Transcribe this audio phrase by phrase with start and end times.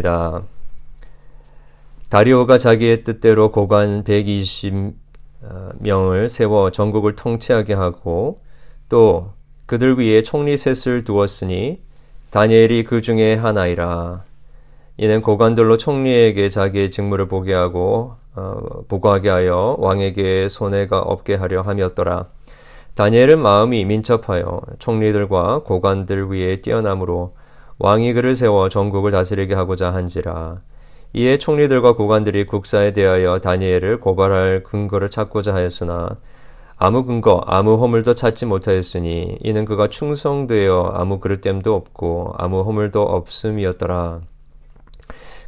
[0.00, 0.42] 말씀입니다.
[2.08, 8.34] 다리오가 자기의 뜻대로 고관 120명을 세워 전국을 통치하게 하고
[8.88, 9.34] 또
[9.66, 11.78] 그들 위에 총리 셋을 두었으니
[12.30, 14.24] 다니엘이 그 중에 하나이라.
[14.96, 22.24] 이는 고관들로 총리에게 자기의 직무를 보게 하고 어, 보고하게 하여 왕에게 손해가 없게 하려 함이었더라.
[22.94, 27.32] 다니엘은 마음이 민첩하여 총리들과 고관들 위에 뛰어남으로
[27.82, 30.52] 왕이 그를 세워 전국을 다스리게 하고자 한지라.
[31.14, 36.18] 이에 총리들과 고관들이 국사에 대하여 다니엘을 고발할 근거를 찾고자 하였으나
[36.76, 44.20] 아무 근거, 아무 허물도 찾지 못하였으니 이는 그가 충성되어 아무 그릇됨도 없고 아무 허물도 없음이었더라.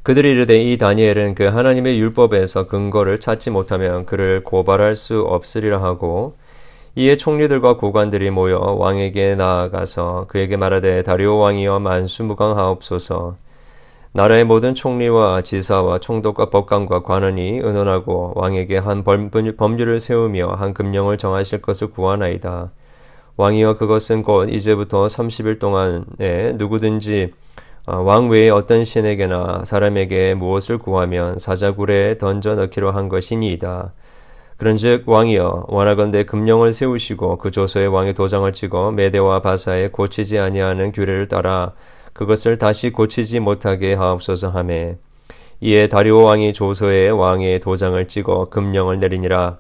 [0.03, 6.37] 그들이 이르되 이 다니엘은 그 하나님의 율법에서 근거를 찾지 못하면 그를 고발할 수 없으리라 하고
[6.95, 13.37] 이에 총리들과 고관들이 모여 왕에게 나아가서 그에게 말하되 다리오 왕이여 만수무강하옵소서
[14.15, 21.63] 나라의 모든 총리와 지사와 총독과 법관과 관원이 의논하고 왕에게 한 법률을 세우며 한 금령을 정하실
[21.63, 22.71] 것을 구하나이다.
[23.39, 27.33] 왕이여 그것은 곧 이제부터 30일 동안에 누구든지
[27.87, 33.93] 어, 왕 외에 어떤 신에게나 사람에게 무엇을 구하면 사자굴에 던져 넣기로 한 것이니이다.
[34.63, 41.27] 그런즉 왕이여 원하건대 금령을 세우시고 그 조서에 왕의 도장을 찍어 메대와 바사에 고치지 아니하는 규례를
[41.27, 41.73] 따라
[42.13, 44.99] 그것을 다시 고치지 못하게 하옵소서 하매
[45.61, 49.59] 이에 다리오 왕이 조서에 왕의 도장을 찍어 금령을 내리니라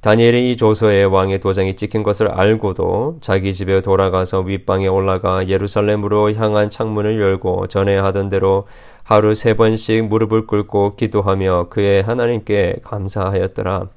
[0.00, 6.70] 다니엘이 이 조서에 왕의 도장이 찍힌 것을 알고도 자기 집에 돌아가서 윗방에 올라가 예루살렘으로 향한
[6.70, 8.68] 창문을 열고 전에 하던 대로
[9.02, 13.88] 하루 세 번씩 무릎을 꿇고 기도하며 그의 하나님께 감사하였더라.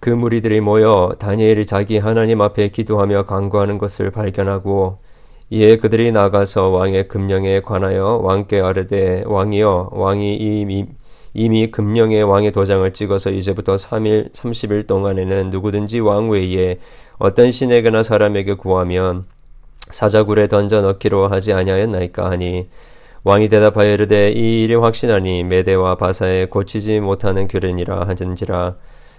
[0.00, 4.98] 그 무리들이 모여 다니엘이 자기 하나님 앞에 기도하며 간구하는 것을 발견하고
[5.50, 10.86] 이에 그들이 나가서 왕의 금령에 관하여 왕께 아뢰되 왕이여 왕이 이
[11.38, 16.78] 이미 금령의 왕의 도장을 찍어서 이제부터 3일 30일 동안에는 누구든지 왕 외에
[17.18, 19.26] 어떤 신에게나 사람에게 구하면
[19.90, 22.68] 사자굴에 던져 넣기로 하지 아니하였나이까 하니
[23.22, 28.76] 왕이 대답하여 이르되 이 일이 확신하니 메대와 바사에 고치지 못하는 규례니라 하는지라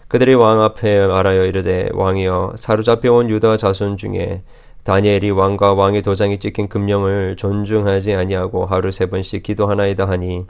[0.07, 4.41] 그들이 왕 앞에 말하여 이르되 왕이여 사로잡혀 온 유다 자손 중에
[4.83, 10.45] 다니엘이 왕과 왕의 도장이 찍힌 금령을 존중하지 아니하고 하루 세 번씩 기도하나이다 하니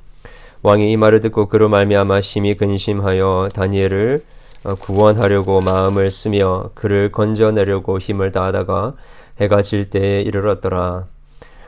[0.62, 4.24] 왕이 이 말을 듣고 그로 말미암아 심히 근심하여 다니엘을
[4.64, 8.94] 어, 구원하려고 마음을 쓰며 그를 건져내려고 힘을 다하다가
[9.40, 11.06] 해가 질 때에 이르렀더라.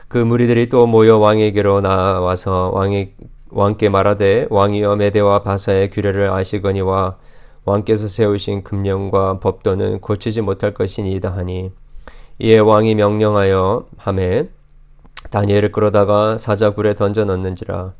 [0.08, 3.12] 그 무리들이 또 모여 왕에게로 나와서 왕이
[3.50, 7.16] 왕께 말하되 왕이여 메대와 바사의 규례를 아시거니와
[7.70, 11.72] 왕께서 세우신 금령과 법도는 고치지 못할 것이니이다 하니
[12.38, 14.48] 이에 왕이 명령하여 함에
[15.30, 17.90] 다니엘을 끌어다가 사자굴에 던져 넣는지라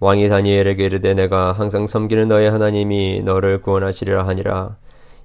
[0.00, 4.76] 왕이 다니엘에게 이르되 내가 항상 섬기는 너의 하나님이 너를 구원하시리라 하니라.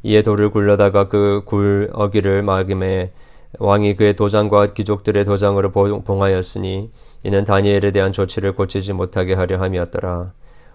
[0.04, 3.12] 이에 돌을 굴러다가 그 굴 어기를 막음에
[3.58, 6.92] 왕이 그의 도장과 귀족들의 도장으로 봉하였으니
[7.24, 10.32] 이는 다니엘에 대한 조치를 고치지 못하게 하려 함이었더라.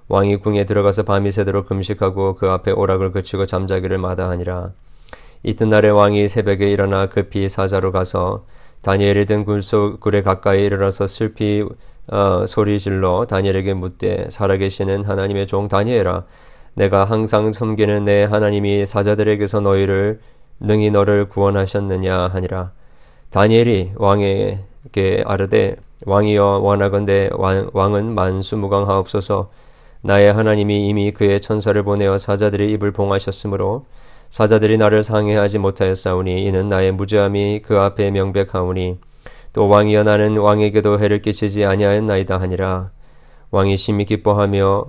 [0.08, 4.72] 왕이 궁에 들어가서 밤이 새도록 금식하고 그 앞에 오락을 그치고 잠자기를 마다하니라.
[5.42, 8.44] 이튿날에 왕이 새벽에 일어나 급히 사자로 가서
[8.82, 11.64] 다니엘이 든 굴속 굴에 가까이 이르러서 슬피
[12.08, 16.24] 어, 소리질러 다니엘에게 묻되 살아계시는 하나님의 종 다니엘아
[16.74, 20.20] 내가 항상 섬기는 내 하나님이 사자들에게서 너희를
[20.60, 22.72] 능히 너를 구원하셨느냐 하니라
[23.30, 29.50] 다니엘이 왕에게 아르되 왕이여 원하건대 왕은 만수무강하옵소서
[30.06, 33.86] 나의 하나님이 이미 그의 천사를 보내어 사자들의 입을 봉하셨으므로
[34.28, 38.98] 사자들이 나를 상해하지 못하였사오니 이는 나의 무죄함이 그 앞에 명백하오니
[39.54, 42.90] 또 왕이여 나는 왕에게도 해를 끼치지 아니하였나이다 하니라.
[43.50, 44.84] 왕이 심히 기뻐하며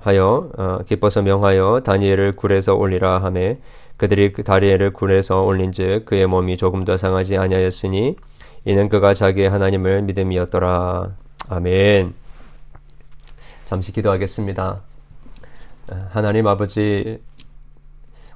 [0.00, 3.58] 하여 어, 기뻐서 명하여 다니엘을 굴에서 올리라 하매
[3.98, 8.16] 그들이 그 다니엘을 굴에서 올린즉 그의 몸이 조금 더 상하지 아니하였으니
[8.64, 11.10] 이는 그가 자기의 하나님을 믿음이었더라.
[11.50, 12.23] 아멘
[13.64, 14.82] 잠시 기도하겠습니다
[15.90, 17.18] 어, 하나님 아버지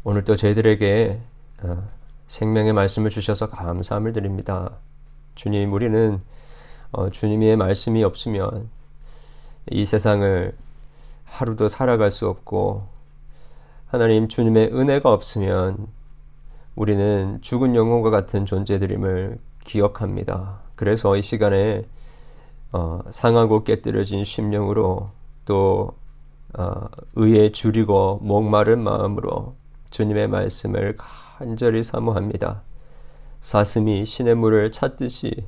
[0.03, 1.21] 오늘도 저희들에게
[1.65, 1.89] 어,
[2.29, 4.79] 생명의 말씀을 주셔서 감사함을 드립니다.
[5.35, 6.19] 주님, 우리는
[6.93, 8.71] 어, 주님의 말씀이 없으면
[9.71, 10.57] 이 세상을
[11.25, 12.87] 하루도 살아갈 수 없고
[13.87, 15.89] 하나님 주님의 은혜가 없으면
[16.75, 20.61] 우리는 죽은 영혼과 같은 존재들임을 기억합니다.
[20.75, 21.85] 그래서 이 시간에
[22.73, 25.18] 어, 상하고 깨뜨려진 심령으로
[25.49, 25.93] 또
[26.59, 29.55] 어, 의에 줄이고 목마른 마음으로
[29.91, 32.63] 주님의 말씀을 간절히 사모합니다.
[33.41, 35.47] 사슴이 신의 물을 찾듯이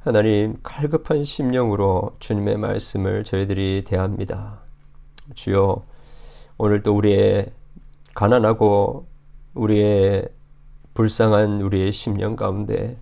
[0.00, 4.58] 하나님 갈급한 심령으로 주님의 말씀을 저희들이 대합니다.
[5.36, 5.84] 주여
[6.58, 7.52] 오늘 또 우리의
[8.16, 9.06] 가난하고
[9.54, 10.26] 우리의
[10.94, 12.98] 불쌍한 우리의 심령 가운데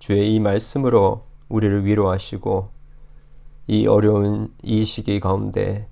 [0.00, 2.81] 주의 이 말씀으로 우리를 위로하시고
[3.66, 5.86] 이 어려운 이 시기 가운데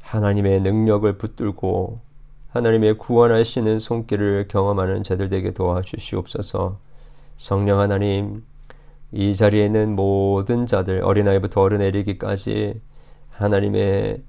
[0.00, 2.00] 하나님의 능력을 붙들고
[2.50, 6.78] 하나님의 구원하시는 손길을 경험하는 자들 되게 도와주시옵소서.
[7.36, 8.44] 성령 하나님
[9.10, 12.80] 이 자리에 있는 모든 자들 어린아이부터 어른에 이르기까지
[13.30, 14.22] 하나님의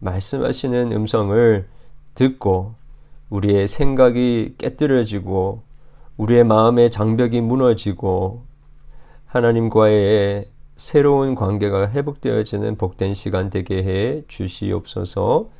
[0.00, 1.68] 말씀하시는 음성을
[2.14, 2.74] 듣고
[3.30, 5.62] 우리의 생각이 깨뜨려지고
[6.16, 8.44] 우리의 마음의 장벽이 무너지고
[9.26, 10.46] 하나님과의
[10.78, 15.50] 새로운 관계가 회복되어지는 복된 시간 되게 해 주시옵소서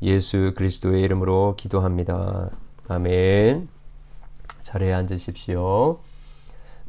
[0.00, 2.48] 예수 그리스도의 이름으로 기도합니다.
[2.88, 3.68] 아멘.
[4.62, 5.98] 자리에 앉으십시오.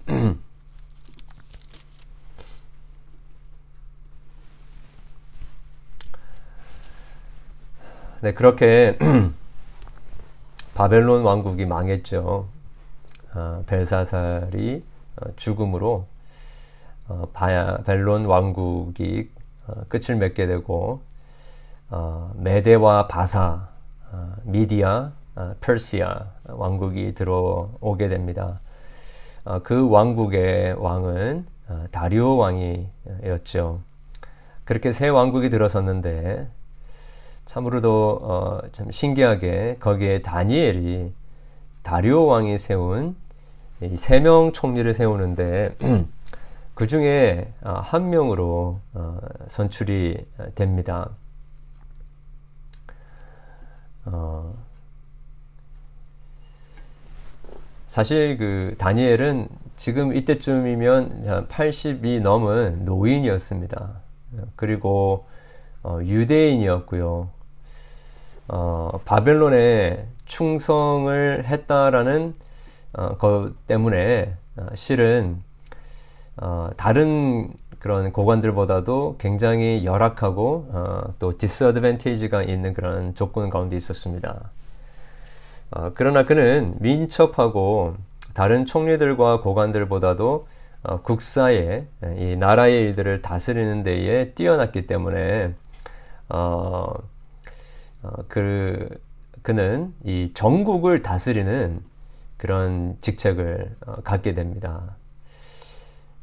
[8.22, 8.98] 네, 그렇게
[10.76, 12.48] 바벨론 왕국이 망했죠.
[13.34, 14.82] 아, 벨사살이
[15.18, 16.08] 어, 죽음으로
[17.08, 19.30] 어, 바 벨론 왕국이
[19.68, 21.02] 어, 끝을 맺게 되고
[21.92, 23.68] 어, 메데와 바사,
[24.12, 28.60] 어, 미디아, 어, 퍼시아 왕국이 들어오게 됩니다.
[29.62, 31.46] 그 왕국의 왕은
[31.92, 33.80] 다리오 왕이었죠.
[34.64, 36.48] 그렇게 세 왕국이 들어섰는데
[37.46, 41.12] 참으로도 어, 참 신기하게 거기에 다니엘이
[41.84, 43.16] 다리오 왕이 세운
[43.96, 45.76] 세명 총리를 세우는데
[46.76, 49.18] 그 중에 어, 한 명으로 어,
[49.48, 50.24] 선출이
[50.56, 51.10] 됩니다.
[54.04, 54.54] 어,
[57.88, 64.02] 사실 그 다니엘은 지금 이때쯤이면 80이 넘은 노인이었습니다.
[64.58, 65.26] 그리고
[65.82, 67.30] 어, 유대인이었고요.
[68.50, 72.36] 어, 바벨론에 충성을 했다라는
[72.98, 75.42] 어, 것 때문에 어, 실은
[76.38, 84.50] 어, 다른 그런 고관들보다도 굉장히 열악하고 어, 또 디스어드밴티지가 있는 그런 조건 가운데 있었습니다.
[85.72, 87.96] 어, 그러나 그는 민첩하고
[88.34, 90.48] 다른 총리들과 고관들보다도
[90.84, 91.88] 어, 국사에
[92.18, 95.54] 이 나라의 일들을 다스리는 데에 뛰어났기 때문에
[96.30, 96.94] 어,
[98.04, 98.90] 어, 그
[99.42, 101.82] 그는 이 전국을 다스리는
[102.38, 104.96] 그런 직책을 어, 갖게 됩니다.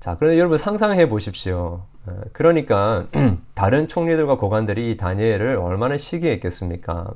[0.03, 1.83] 자, 그런데 여러분 상상해 보십시오.
[2.07, 3.07] 어, 그러니까
[3.55, 7.07] 다른 총리들과 고관들이 이 다니엘을 얼마나 시기했겠습니까?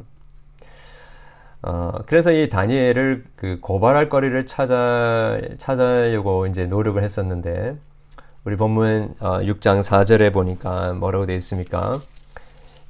[1.62, 7.76] 어, 그래서 이 다니엘을 그 고발할 거리를 찾아 찾으려고 이제 노력을 했었는데
[8.44, 12.00] 우리 본문 어, 6장 4절에 보니까 뭐라고 되어 있습니까?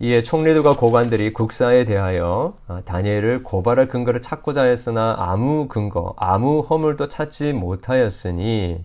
[0.00, 7.08] 이에 총리들과 고관들이 국사에 대하여 어, 다니엘을 고발할 근거를 찾고자 했으나 아무 근거, 아무 허물도
[7.08, 8.84] 찾지 못하였으니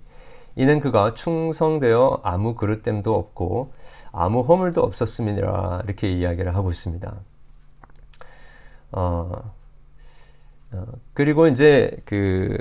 [0.55, 3.73] 이는 그가 충성되어 아무 그릇됨도 없고
[4.11, 7.13] 아무 허물도 없었음이라 이렇게 이야기를 하고 있습니다.
[8.93, 9.53] 어,
[10.73, 12.57] 어 그리고 이제 그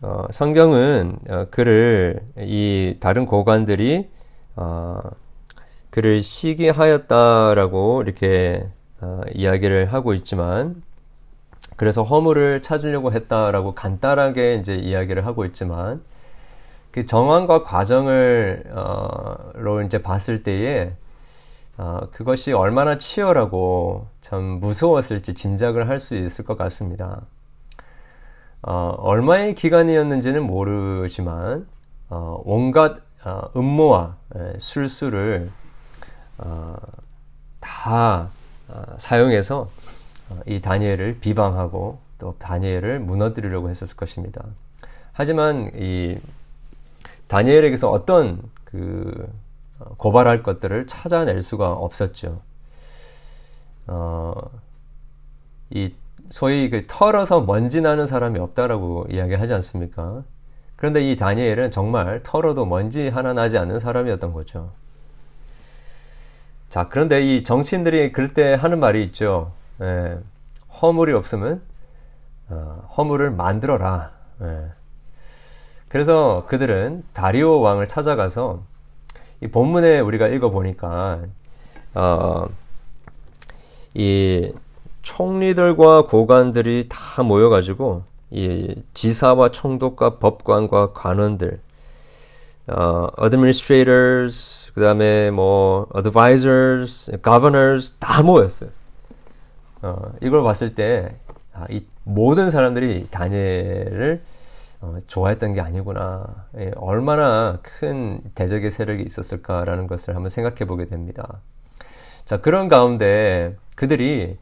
[0.00, 4.10] 어, 성경은 어, 그를 이 다른 고관들이
[4.56, 5.00] 어,
[5.90, 8.68] 그를 시기하였다라고 이렇게
[9.00, 10.82] 어, 이야기를 하고 있지만
[11.76, 16.02] 그래서 허물을 찾으려고 했다라고 간단하게 이제 이야기를 하고 있지만
[16.94, 20.92] 그 정황과 과정을 어로 이제 봤을 때에
[21.76, 27.22] 어, 그것이 얼마나 치열하고 참 무서웠을지 짐작을 할 수 있을 것 같습니다.
[28.62, 31.66] 어, 얼마의 기간이었는지는 모르지만
[32.10, 35.50] 어, 온갖 어, 음모와 에, 술수를
[36.38, 36.76] 어,
[37.58, 38.28] 다
[38.68, 39.68] 어, 사용해서
[40.30, 44.44] 어, 이 다니엘을 비방하고 또 다니엘을 무너뜨리려고 했었을 것입니다.
[45.12, 46.20] 하지만 이
[47.28, 49.28] 다니엘에게서 어떤 그
[49.78, 52.40] 어, 고발할 것들을 찾아낼 수가 없었죠.
[53.86, 54.34] 어,
[55.70, 55.94] 이
[56.30, 60.22] 소위 그 털어서 먼지 나는 사람이 없다라고 이야기하지 않습니까?
[60.76, 64.72] 그런데 이 다니엘은 정말 털어도 먼지 하나 나지 않는 사람이었던 거죠.
[66.68, 69.52] 자, 그런데 이 정치인들이 그럴 때 하는 말이 있죠.
[69.80, 70.18] 예,
[70.82, 71.62] 허물이 없으면
[72.48, 74.10] 어, 허물을 만들어라.
[74.42, 74.68] 예.
[75.94, 78.64] 그래서 그들은 다리오 왕을 찾아가서
[79.40, 81.20] 이 본문에 우리가 읽어보니까
[81.94, 82.46] 어,
[83.94, 84.52] 이
[85.02, 91.60] 총리들과 고관들이 다 모여가지고 이 지사와 총독과 법관과 관원들
[92.66, 98.70] 어, administrators, 그 다음에 뭐 advisors, governors 다 모였어요.
[99.82, 101.14] 어, 이걸 봤을 때,
[101.52, 104.22] 아, 이 모든 사람들이 다니엘을
[104.84, 106.46] 어, 좋아했던 게 아니구나.
[106.58, 111.40] 예, 얼마나 큰 대적의 세력이 있었을까라는 것을 한번 생각해 보게 됩니다.
[112.26, 114.36] 자, 그런 가운데 그들이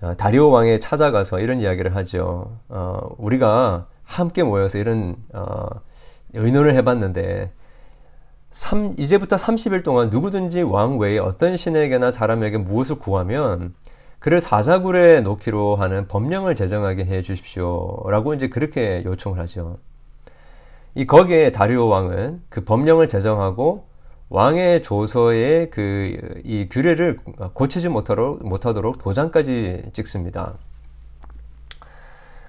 [0.00, 2.58] 어, 다리오 왕에 찾아가서 이런 이야기를 하죠.
[2.68, 5.66] 어, 우리가 함께 모여서 이런 어,
[6.32, 7.52] 의논을 해봤는데
[8.50, 13.74] 3, 이제부터 30일 동안 누구든지 왕 외에 어떤 신에게나 사람에게 무엇을 구하면
[14.24, 18.04] 그를 사자굴에 놓기로 하는 법령을 제정하게 해 주십시오.
[18.08, 19.76] 라고 이제 그렇게 요청을 하죠.
[20.94, 23.86] 이 거기에 다리오 왕은 그 법령을 제정하고
[24.30, 27.18] 왕의 조서에 그이 규례를
[27.52, 30.54] 고치지 못하도록, 못하도록 도장까지 찍습니다.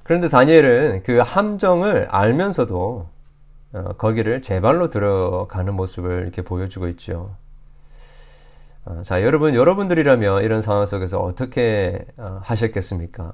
[0.04, 3.10] 그런데 다니엘은 그 함정을 알면서도
[3.74, 7.36] 어, 거기를 제 발로 들어가는 모습을 이렇게 보여주고 있죠.
[8.86, 13.34] 어, 자, 여러분, 여러분들이라면 이런 상황 속에서 어떻게 어, 하셨겠습니까?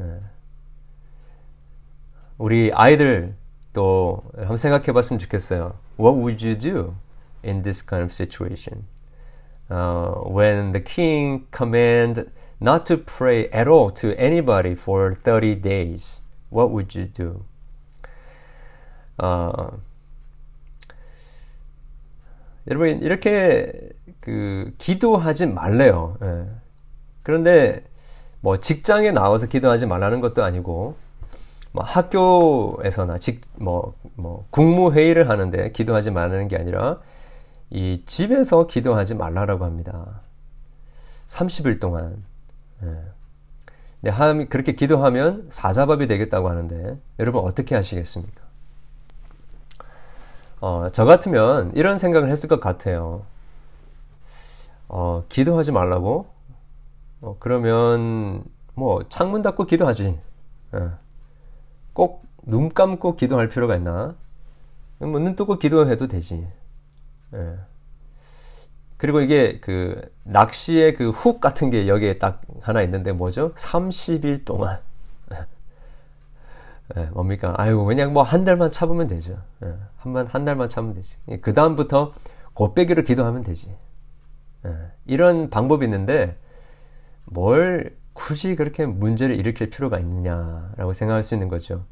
[0.00, 0.20] 예.
[2.36, 3.36] 우리 아이들
[3.72, 5.78] 또 한번 생각해 봤으면 좋겠어요.
[6.00, 6.96] What would you do
[7.44, 8.84] in this kind of situation?
[9.70, 12.26] Uh, when the king command
[12.60, 16.20] not to pray at all to anybody for 30 days,
[16.50, 17.42] what would you do?
[19.18, 19.78] 어,
[22.68, 26.16] 여러분 이렇게 그 기도하지 말래요.
[26.22, 26.46] 예.
[27.22, 27.84] 그런데
[28.40, 30.96] 뭐 직장에 나와서 기도하지 말라는 것도 아니고
[31.72, 37.00] 뭐 학교에서나 직뭐뭐 뭐 국무 회의를 하는데 기도하지 말라는 게 아니라
[37.70, 40.20] 이 집에서 기도하지 말라라고 합니다.
[41.26, 42.22] 30일 동안.
[42.84, 42.96] 예.
[44.02, 48.42] 네, 그렇게 기도하면 사자밥이 되겠다고 하는데 여러분 어떻게 하시겠습니까?
[50.60, 53.24] 어, 저 같으면 이런 생각을 했을 것 같아요.
[54.92, 56.26] 어, 기도하지 말라고?
[57.22, 58.44] 어, 그러면
[58.74, 60.20] 뭐 창문 닫고 기도하지.
[60.74, 60.90] 예.
[61.94, 64.14] 꼭눈 감고 기도할 필요가 있나?
[65.00, 66.46] 뭐 눈 뜨고 기도해도 되지.
[67.34, 67.58] 예.
[68.98, 73.52] 그리고 이게 그 낚시의 그 훅 같은 게 여기에 딱 하나 있는데 뭐죠?
[73.54, 74.80] 30일 동안.
[76.96, 77.54] 예, 뭡니까?
[77.58, 79.34] 아유, 그냥 뭐 한 달만 참으면 되죠.
[79.64, 81.16] 예, 한번 한 달만 참으면 되지.
[81.28, 82.12] 예, 그 다음부터
[82.54, 83.74] 곱빼기로 기도하면 되지.
[84.66, 84.76] 예,
[85.06, 86.36] 이런 방법이 있는데
[87.24, 91.84] 뭘 굳이 그렇게 문제를 일으킬 필요가 있느냐라고 생각할 수 있는 거죠.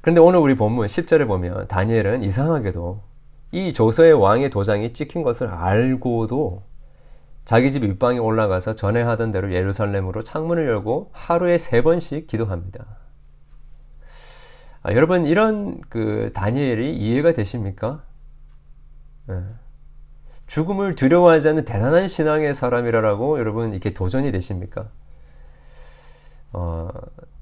[0.00, 3.02] 그런데 오늘 우리 본문 10절에 보면 다니엘은 이상하게도
[3.52, 6.62] 이 조서의 왕의 도장이 찍힌 것을 알고도
[7.44, 12.84] 자기 집 윗방에 올라가서 전에 하던 대로 예루살렘으로 창문을 열고 하루에 세 번씩 기도합니다.
[14.82, 18.04] 아, 여러분 이런 그 다니엘이 이해가 되십니까?
[19.26, 19.42] 네.
[20.50, 24.88] 죽음을 두려워하지 않는 대단한 신앙의 사람이라고 여러분 이렇게 도전이 되십니까?
[26.52, 26.88] 어,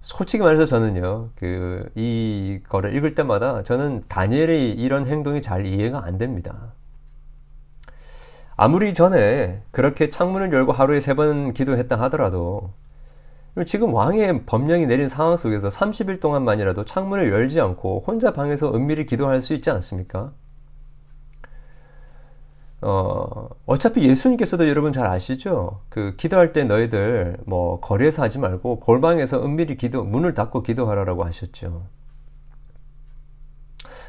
[0.00, 6.18] 솔직히 말해서 저는요, 그, 이 거를 읽을 때마다 저는 다니엘의 이런 행동이 잘 이해가 안
[6.18, 6.74] 됩니다.
[8.56, 12.74] 아무리 전에 그렇게 창문을 열고 하루에 세 번 기도했다 하더라도
[13.64, 19.40] 지금 왕의 법령이 내린 상황 속에서 30일 동안만이라도 창문을 열지 않고 혼자 방에서 은밀히 기도할
[19.40, 20.32] 수 있지 않습니까?
[22.80, 25.80] 어, 어차피 예수님께서도 여러분 잘 아시죠?
[25.88, 31.86] 그 기도할 때 너희들 뭐 거리에서 하지 말고 골방에서 은밀히 기도, 문을 닫고 기도하라라고 하셨죠.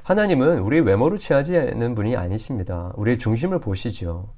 [0.04, 2.94] 하나님은 우리 외모를 취하지 않는 분이 아니십니다.
[2.96, 4.34] 우리의 중심을 보시죠.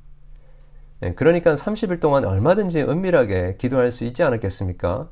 [1.00, 5.09] 네, 그러니까 30일 동안 얼마든지 은밀하게 기도할 수 있지 않았겠습니까?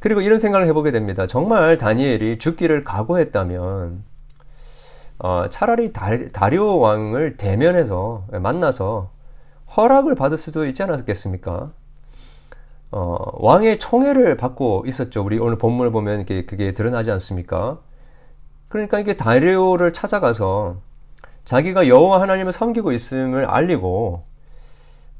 [0.00, 1.26] 그리고 이런 생각을 해보게 됩니다.
[1.26, 4.04] 정말 다니엘이 죽기를 각오했다면,
[5.18, 9.10] 어, 차라리 다 리오 왕을 대면해서 만나서
[9.76, 11.72] 허락을 받을 수도 있지 않았겠습니까?
[12.90, 15.22] 어, 왕의 총애를 받고 있었죠.
[15.22, 17.78] 우리 오늘 본문을 보면 그게, 그게 드러나지 않습니까?
[18.68, 20.76] 그러니까 이게 다리오를 찾아가서
[21.44, 24.20] 자기가 여호와 하나님을 섬기고 있음을 알리고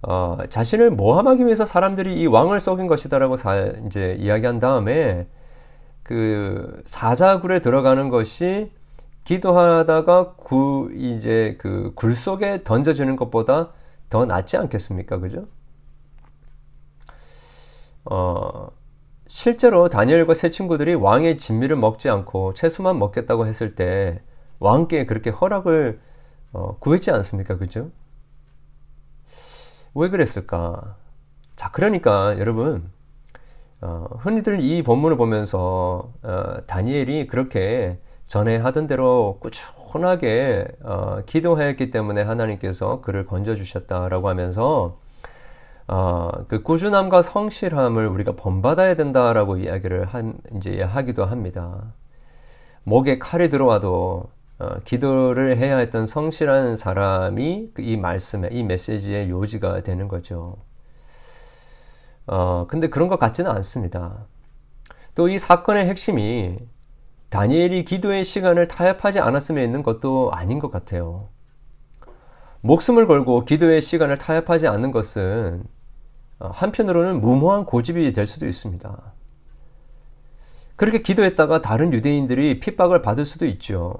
[0.02, 5.26] 어, 자신을 모함하기 위해서 사람들이 이 왕을 썩인 것이다라고 사, 이제 이야기한 다음에
[6.02, 8.70] 그 사자굴에 들어가는 것이
[9.28, 13.72] 기도하다가 구 이제 그 굴 속에 던져지는 것보다
[14.08, 15.18] 더 낫지 않겠습니까?
[15.18, 15.42] 그죠?
[18.04, 18.68] 어,
[19.26, 24.18] 실제로 다니엘과 세 친구들이 왕의 진미를 먹지 않고 채소만 먹겠다고 했을 때
[24.60, 26.00] 왕께 그렇게 허락을
[26.52, 27.58] 어, 구했지 않습니까?
[27.58, 27.90] 그죠?
[29.94, 30.96] 왜 그랬을까?
[31.56, 32.90] 자, 그러니까 여러분,
[33.80, 42.22] 어, 흔히들 이 본문을 보면서 어, 다니엘이 그렇게 전에 하던 대로 꾸준하게 어, 기도하였기 때문에
[42.22, 44.98] 하나님께서 그를 건져 주셨다라고 하면서
[45.88, 51.94] 어, 그 꾸준함과 성실함을 우리가 본받아야 된다라고 이야기를 한, 이제 하기도 합니다.
[52.84, 60.06] 목에 칼이 들어와도 어, 기도를 해야 했던 성실한 사람이 그이 말씀에, 이 메시지의 요지가 되는
[60.08, 60.56] 거죠.
[62.26, 64.26] 어, 근데 그런 것 같지는 않습니다.
[65.14, 66.58] 또 이 사건의 핵심이
[67.30, 71.28] 다니엘이 기도의 시간을 타협하지 않았으면 있는 것도 아닌 것 같아요.
[72.60, 75.64] 목숨을 걸고 기도의 시간을 타협하지 않는 것은
[76.40, 79.12] 어, 한편으로는 무모한 고집이 될 수도 있습니다.
[80.76, 83.98] 그렇게 기도했다가 다른 유대인들이 핍박을 받을 수도 있죠.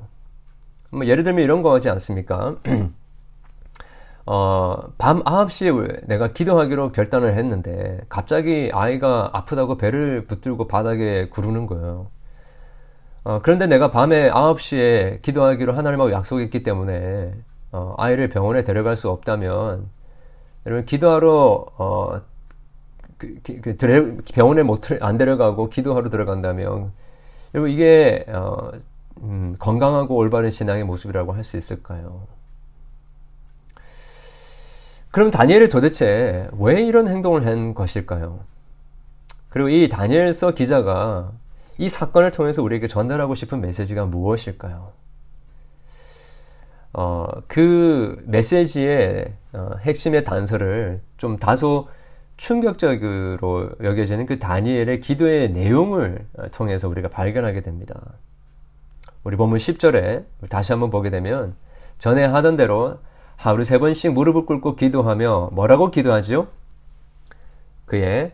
[0.91, 2.57] 뭐 예를 들면 이런 거 하지 않습니까?
[4.27, 12.11] 어, 밤 9시에 내가 기도하기로 결단을 했는데 갑자기 아이가 아프다고 배를 붙들고 바닥에 구르는 거예요.
[13.29, 17.35] 어, 그런데 내가 밤에 9시에 기도하기로 하나님하고 약속했기 때문에
[17.73, 19.87] 어, 아이를 병원에 데려갈 수 없다면
[20.65, 22.23] 여러분 기도하러 어,
[23.19, 26.91] 그, 그, 그 병원에 못 안 데려가고 기도하러 들어간다면
[27.55, 28.71] 여러분 이게 어,
[29.21, 32.23] 음, 건강하고 올바른 신앙의 모습이라고 할 수 있을까요?
[35.11, 38.41] 그럼 다니엘이 도대체 왜 이런 행동을 한 것일까요?
[39.51, 41.33] 그리고 이 다니엘서 기자가
[41.79, 44.89] 이 사건을 통해서 우리에게 전달하고 싶은 메시지가 무엇일까요?
[46.93, 51.89] 어, 그 메시지의 어, 핵심의 단서를 좀 다소
[52.37, 58.01] 충격적으로 여겨지는 그 다니엘의 기도의 내용을 통해서 우리가 발견하게 됩니다.
[59.23, 61.53] 우리 본문 10절에 다시 한번 보게 되면
[61.99, 62.99] 전에 하던 대로
[63.37, 66.49] 하루 세 번씩 무릎을 꿇고 기도하며 뭐라고 기도하지요?
[67.87, 68.33] 그의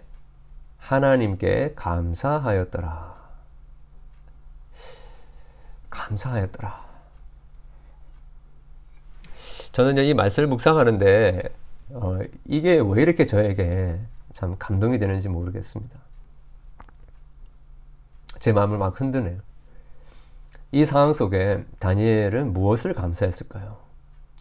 [0.78, 3.13] 하나님께 감사하였더라.
[5.94, 6.84] 감사하였더라.
[9.72, 11.42] 저는 이 말씀을 묵상하는데
[11.90, 13.98] 어, 이게 왜 이렇게 저에게
[14.32, 15.98] 참 감동이 되는지 모르겠습니다.
[18.38, 19.38] 제 마음을 막 흔드네요.
[20.72, 23.76] 이 상황 속에 다니엘은 무엇을 감사했을까요?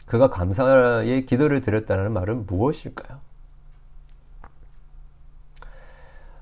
[0.05, 3.19] 그가 감사의 기도를 드렸다는 말은 무엇일까요?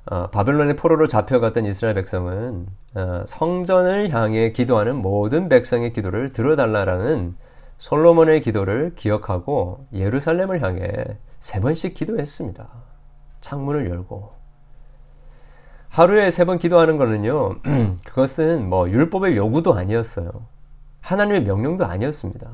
[0.05, 7.35] 어, 바벨론의 포로로 잡혀갔던 이스라엘 백성은 어, 성전을 향해 기도하는 모든 백성의 기도를 들어달라라는
[7.77, 10.89] 솔로몬의 기도를 기억하고 예루살렘을 향해
[11.39, 12.67] 세 번씩 기도했습니다.
[13.41, 14.31] 창문을 열고.
[15.89, 17.59] 하루에 세 번 기도하는 거는요,
[18.05, 20.31] 그것은 뭐 율법의 요구도 아니었어요.
[21.01, 22.49] 하나님의 명령도 아니었습니다.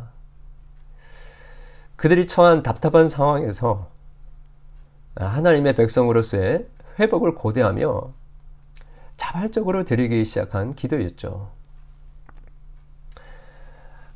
[1.97, 3.89] 그들이 처한 답답한 상황에서
[5.15, 6.65] 하나님의 백성으로서의
[6.99, 8.13] 회복을 고대하며
[9.17, 11.51] 자발적으로 드리기 시작한 기도였죠.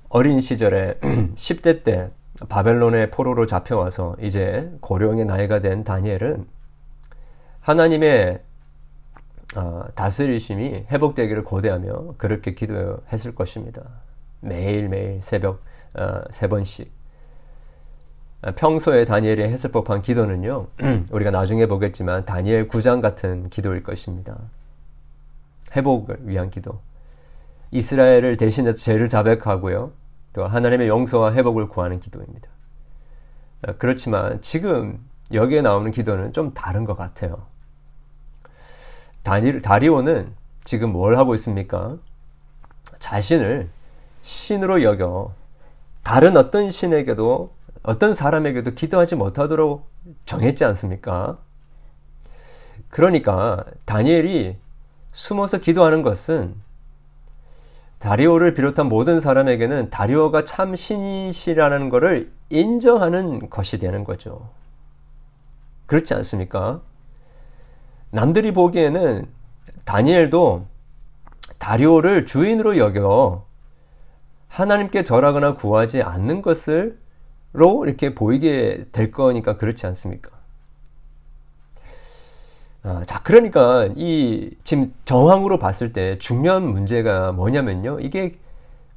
[0.10, 0.96] 어린 시절에
[1.36, 2.12] 10대 때
[2.50, 6.48] 바벨론의 포로로 잡혀와서 이제 고령의 나이가 된 다니엘은
[7.62, 8.42] 하나님의
[9.56, 13.84] 어, 다스리심이 회복되기를 고대하며 그렇게 기도했을 것입니다.
[14.40, 15.62] 매일매일 새벽
[15.94, 17.01] 어, 세 번씩.
[18.56, 20.68] 평소에 다니엘이 했을 법한 기도는요,
[21.12, 24.38] 우리가 나중에 보겠지만 다니엘 9장 같은 기도일 것입니다.
[25.76, 26.80] 회복을 위한 기도.
[27.70, 29.92] 이스라엘을 대신해서 죄를 자백하고요.
[30.34, 32.50] 또 하나님의 용서와 회복을 구하는 기도입니다.
[33.68, 35.00] 어, 그렇지만 지금
[35.32, 37.46] 여기에 나오는 기도는 좀 다른 것 같아요.
[39.24, 41.98] 다리, 다리오는 지금 뭘 하고 있습니까?
[43.00, 43.70] 자신을
[44.24, 45.34] 신으로 여겨
[46.04, 47.52] 다른 어떤 신에게도
[47.84, 49.90] 어떤 사람에게도 기도하지 못하도록
[50.26, 51.36] 정했지 않습니까?
[52.90, 54.58] 그러니까 다니엘이
[55.12, 56.56] 숨어서 기도하는 것은
[58.00, 64.50] 다리오를 비롯한 모든 사람에게는 다리오가 참 신이시라는 것을 인정하는 것이 되는 거죠.
[65.86, 66.82] 그렇지 않습니까?
[68.10, 69.28] 남들이 보기에는
[69.86, 70.62] 다니엘도
[71.58, 73.46] 다리오를 주인으로 여겨
[74.48, 77.01] 하나님께 절하거나 구하지 않는 것을
[77.54, 80.32] 로 이렇게 보이게 될 거니까 그렇지 않습니까?
[82.84, 88.00] 아, 자, 그러니까 이 지금 정황으로 봤을 때 중요한 문제가 뭐냐면요.
[88.00, 88.40] 이게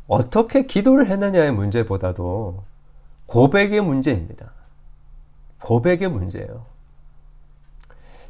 [0.07, 2.63] 어떻게 기도를 했느냐의 문제보다도
[3.27, 4.53] 고백의 문제입니다.
[5.61, 6.65] 고백의 문제예요.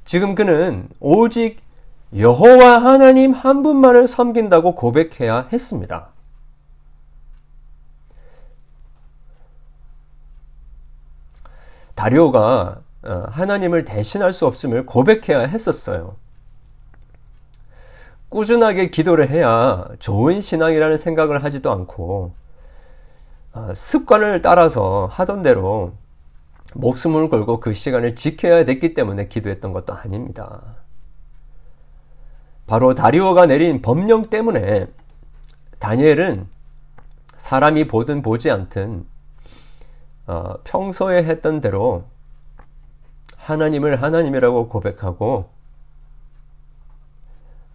[0.04, 1.58] 지금 그는 오직
[2.16, 6.13] 여호와 하나님 한 분만을 섬긴다고 고백해야 했습니다.
[12.04, 16.16] 다리오가 어, 하나님을 대신할 수 없음을 고백해야 했었어요.
[18.28, 22.34] 꾸준하게 기도를 해야 좋은 신앙이라는 생각을 하지도 않고
[23.54, 25.94] 어, 습관을 따라서 하던 대로
[26.74, 30.60] 목숨을 걸고 그 시간을 지켜야 됐기 때문에 기도했던 것도 아닙니다.
[32.66, 34.88] 바로 다리오가 내린 법령 때문에
[35.78, 36.48] 다니엘은
[37.38, 39.13] 사람이 보든 보지 않든
[40.26, 42.04] 어, 평소에 했던 대로
[43.36, 45.50] 하나님을 하나님이라고 고백하고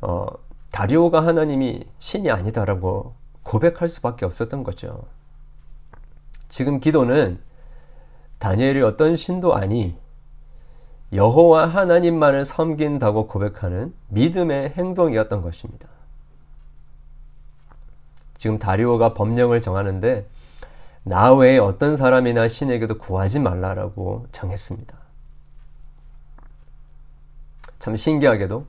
[0.02, 0.28] 어,
[0.72, 3.12] 다리오가 하나님이 신이 아니다라고
[3.44, 5.04] 고백할 수밖에 없었던 거죠.
[6.48, 7.40] 지금 기도는
[8.40, 9.98] 다니엘이 어떤 신도 아니
[11.12, 15.88] 여호와 하나님만을 섬긴다고 고백하는 믿음의 행동이었던 것입니다.
[18.38, 20.28] 지금 다리오가 법령을 정하는데
[21.04, 24.98] 나 외에 어떤 사람이나 신에게도 구하지 말라라고 정했습니다.
[27.80, 28.66] 참 신기하게도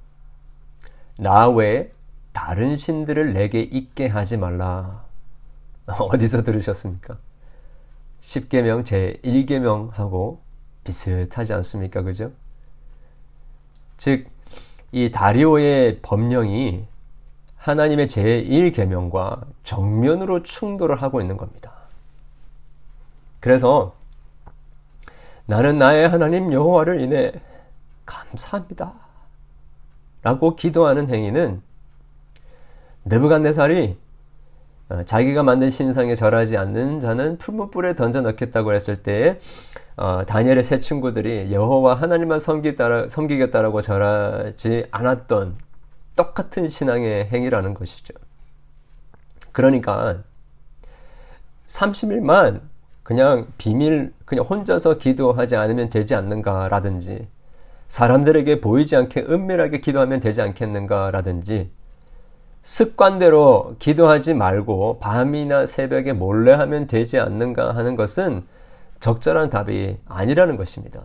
[1.19, 1.91] 나 외에
[2.33, 5.05] 다른 신들을 내게 있게 하지 말라.
[5.87, 7.19] 어디서 들으셨습니까?
[8.21, 10.39] 10계명 제 1계명하고
[10.85, 12.03] 비슷하지 않습니까?
[12.03, 12.31] 그죠?
[13.97, 14.27] 즉,
[14.93, 16.87] 이 다리오의 법령이
[17.57, 21.80] 하나님의 제1계명과 정면으로 충돌을 하고 있는 겁니다.
[23.41, 23.95] 그래서
[25.47, 27.33] 나는 나의 하나님 여호와를 인해
[28.07, 28.93] 감사합니다.
[30.23, 31.63] 라고 기도하는 행위는
[33.07, 33.99] 느부갓네살이
[34.91, 39.39] 어, 자기가 만든 신상에 절하지 않는 자는 풀무불에 던져 넣겠다고 했을 때
[39.97, 45.57] 어, 다니엘의 세 친구들이 여호와 하나님만 섬기겠다, 섬기겠다라고 절하지 않았던
[46.17, 48.15] 똑같은 신앙의 행위라는 것이죠.
[49.53, 50.19] 그러니까
[51.69, 52.61] 30일만
[53.11, 57.27] 그냥 비밀 그냥 혼자서 기도하지 않으면 되지 않는가라든지
[57.89, 61.73] 사람들에게 보이지 않게 은밀하게 기도하면 되지 않겠는가라든지
[62.63, 68.47] 습관대로 기도하지 말고 밤이나 새벽에 몰래 하면 되지 않는가 하는 것은
[69.01, 71.03] 적절한 답이 아니라는 것입니다.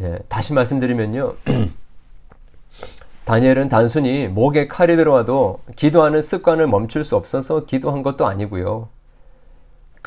[0.00, 1.34] 예, 다시 말씀드리면요.
[3.26, 8.88] 다니엘은 단순히 목에 칼이 들어와도 기도하는 습관을 멈출 수 없어서 기도한 것도 아니고요.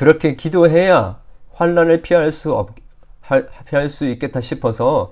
[0.02, 1.22] 그렇게 기도해야
[1.54, 2.74] 환란을 피할 수 없,
[3.68, 5.12] 피할 수 있겠다 싶어서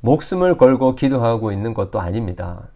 [0.00, 2.66] 목숨을 걸고 기도하고 있는 것도 아닙니다.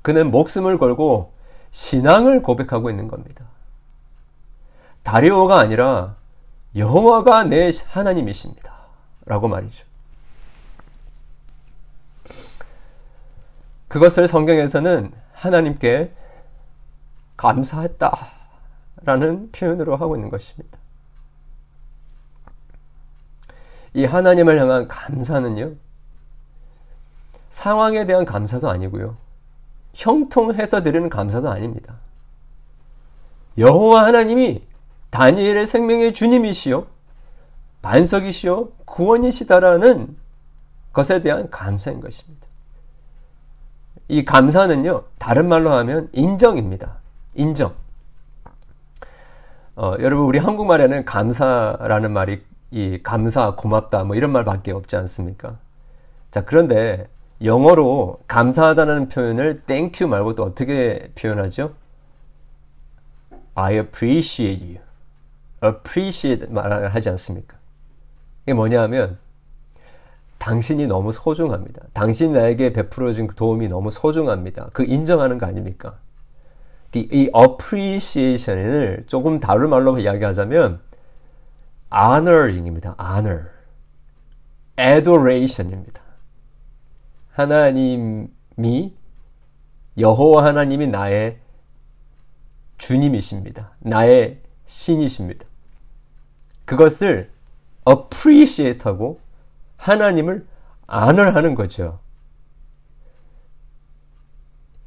[0.00, 1.34] 그는 목숨을 걸고
[1.70, 3.44] 신앙을 고백하고 있는 겁니다.
[5.02, 6.16] 다리오가 아니라
[6.74, 8.72] 여호와가 내 하나님이십니다.
[9.26, 9.84] 라고 말이죠.
[13.88, 16.10] 그것을 성경에서는 하나님께
[17.36, 18.35] 감사했다.
[19.02, 20.78] 라는 표현으로 하고 있는 것입니다.
[23.94, 25.74] 이 하나님을 향한 감사는요,
[27.50, 29.16] 상황에 대한 감사도 아니고요,
[29.94, 31.96] 형통해서 드리는 감사도 아닙니다.
[33.56, 34.62] 여호와 하나님이
[35.10, 36.86] 다니엘의 생명의 주님이시요
[37.80, 40.16] 반석이시요 구원이시다라는
[40.92, 42.46] 것에 대한 감사인 것입니다.
[44.08, 46.98] 이 감사는요 다른 말로 하면 인정입니다.
[47.34, 47.74] 인정.
[49.76, 55.58] 어, 여러분 우리 한국말에는 감사라는 말이 이 감사, 고맙다 뭐 이런 말밖에 없지 않습니까?
[56.30, 57.08] 자 그런데
[57.42, 61.74] 영어로 감사하다는 표현을 thank you 말고 또 어떻게 표현하죠?
[63.54, 64.78] I appreciate you.
[65.62, 67.58] appreciate 말을 하지 않습니까?
[68.44, 69.18] 이게 뭐냐면
[70.38, 71.82] 당신이 너무 소중합니다.
[71.92, 74.70] 당신이 나에게 베풀어준 도움이 너무 소중합니다.
[74.72, 75.98] 그 인정하는 거 아닙니까?
[76.94, 80.80] 이 appreciation을 조금 다른 말로 이야기하자면
[81.92, 82.96] honoring입니다.
[83.00, 83.46] honor.
[84.78, 86.02] adoration입니다.
[87.32, 88.94] 하나님이
[89.98, 91.38] 여호와 하나님이 나의
[92.78, 93.72] 주님이십니다.
[93.80, 95.46] 나의 신이십니다.
[96.64, 97.30] 그것을
[97.88, 99.20] appreciate하고
[99.76, 100.46] 하나님을
[100.86, 102.00] 안을하는 거죠.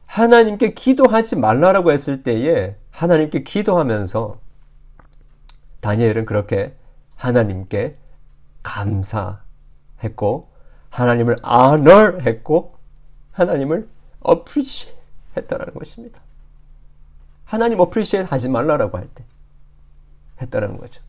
[0.10, 4.40] 하나님께 기도하지 말라라고 했을 때에 하나님께 기도하면서
[5.82, 6.76] 다니엘은 그렇게
[7.16, 7.96] 하나님께
[8.64, 10.50] 감사했고
[10.90, 12.74] 하나님을 honor 했고
[13.34, 13.88] 하나님을
[14.28, 15.00] appreciate
[15.38, 16.20] 했다라는 것입니다.
[17.46, 19.24] 하나님 appreciate 하지 말라라고 할 때
[20.42, 21.02] 했다라는 거죠.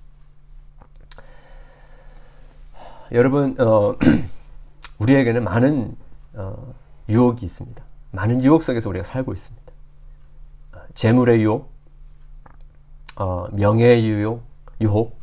[3.12, 3.96] 여러분 어,
[5.00, 5.96] 우리에게는 많은
[6.34, 6.74] 어,
[7.08, 7.89] 유혹이 있습니다.
[8.12, 9.72] 많은 유혹 속에서 우리가 살고 있습니다.
[10.94, 11.70] 재물의 유혹,
[13.16, 14.42] 어, 명예의 유혹,
[14.80, 15.20] 유혹,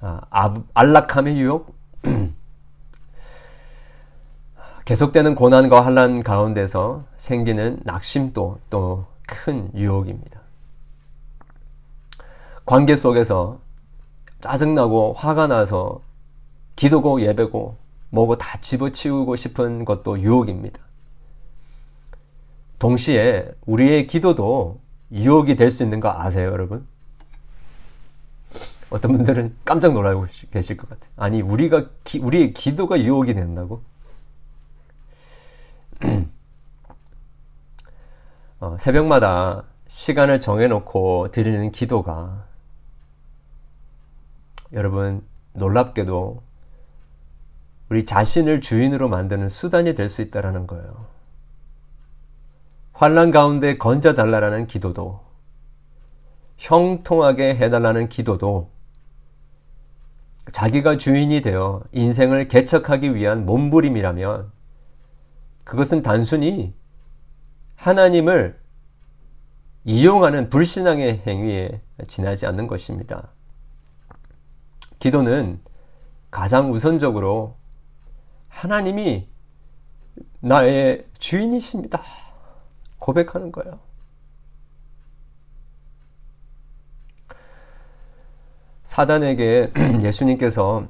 [0.00, 1.74] 아, 안락함의 유혹,
[4.84, 10.40] 계속되는 고난과 환란 가운데서 생기는 낙심도 또 큰 유혹입니다.
[12.66, 13.60] 관계 속에서
[14.40, 16.00] 짜증나고 화가 나서
[16.76, 17.76] 기도고 예배고
[18.10, 20.80] 뭐고 다 집어치우고 싶은 것도 유혹입니다.
[22.80, 24.78] 동시에 우리의 기도도
[25.12, 26.84] 유혹이 될 수 있는 거 아세요, 여러분?
[28.90, 31.10] 어떤 분들은 깜짝 놀라고 계실 것 같아요.
[31.16, 33.80] 아니, 우리가, 기, 우리의 기도가 유혹이 된다고?
[38.60, 42.46] 어, 새벽마다 시간을 정해놓고 드리는 기도가
[44.72, 46.42] 여러분 놀랍게도
[47.90, 51.09] 우리 자신을 주인으로 만드는 수단이 될 수 있다라는 거예요.
[53.00, 55.20] 환란 가운데 건져 달라라는 기도도
[56.58, 58.68] 형통하게 해달라는 기도도
[60.52, 64.52] 자기가 주인이 되어 인생을 개척하기 위한 몸부림이라면
[65.64, 66.74] 그것은 단순히
[67.74, 68.60] 하나님을
[69.86, 73.28] 이용하는 불신앙의 행위에 지나지 않는 것입니다.
[74.98, 75.58] 기도는
[76.30, 77.56] 가장 우선적으로
[78.48, 79.26] 하나님이
[80.40, 82.02] 나의 주인이십니다.
[83.00, 83.74] 고백하는 거예요.
[88.84, 90.86] 사단에게 예수님께서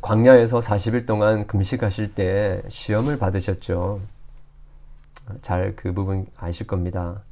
[0.00, 4.00] 광야에서 40일 동안 금식하실 때 시험을 받으셨죠.
[5.42, 7.22] 잘 그 부분 아실 겁니다.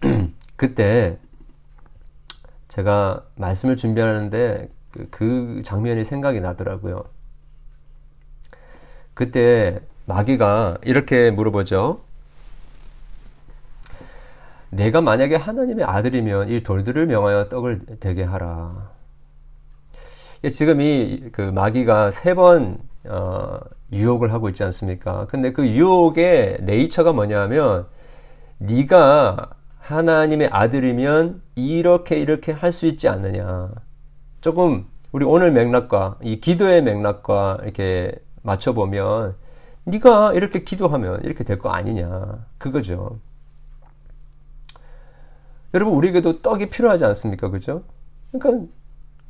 [0.56, 1.18] 그때
[2.68, 7.04] 제가 말씀을 준비하는데 그, 그 장면이 생각이 나더라고요.
[9.14, 12.00] 그때 마귀가 이렇게 물어보죠.
[14.70, 18.90] 내가 만약에 하나님의 아들이면 이 돌들을 명하여 떡을 되게 하라.
[20.52, 23.58] 지금 이 그 마귀가 세번 어,
[23.92, 25.26] 유혹을 하고 있지 않습니까?
[25.30, 27.86] 근데 그 유혹의 네이처가 뭐냐면
[28.58, 33.70] 네가 하나님의 아들이면 이렇게 이렇게 할 수 있지 않느냐.
[34.40, 39.34] 조금 우리 오늘 맥락과 이 기도의 맥락과 이렇게 맞춰 보면
[39.84, 42.46] 네가 이렇게 기도하면 이렇게 될 거 아니냐.
[42.58, 43.18] 그거죠.
[45.72, 47.48] 여러분 우리에게도 떡이 필요하지 않습니까?
[47.48, 47.84] 그죠?
[48.32, 48.66] 그러니까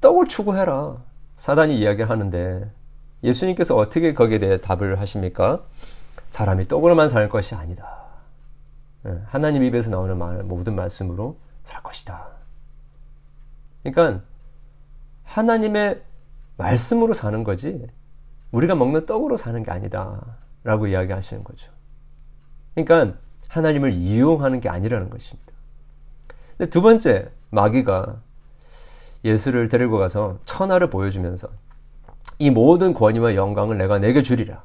[0.00, 1.02] 떡을 추구해라.
[1.36, 2.70] 사단이 이야기하는데
[3.22, 5.62] 예수님께서 어떻게 거기에 대해 답을 하십니까?
[6.28, 8.00] 사람이 떡으로만 살 것이 아니다.
[9.06, 12.28] 예, 하나님 입에서 나오는 말, 모든 말씀으로 살 것이다.
[13.82, 14.22] 그러니까
[15.24, 16.02] 하나님의
[16.56, 17.86] 말씀으로 사는 거지
[18.52, 20.20] 우리가 먹는 떡으로 사는 게 아니다.
[20.62, 21.70] 라고 이야기하시는 거죠.
[22.74, 25.49] 그러니까 하나님을 이용하는 게 아니라는 것입니다.
[26.66, 28.16] 두 번째, 마귀가
[29.24, 31.48] 예수를 데리고 가서 천하를 보여주면서
[32.38, 34.62] 이 모든 권위와 영광을 내가 내게 주리라.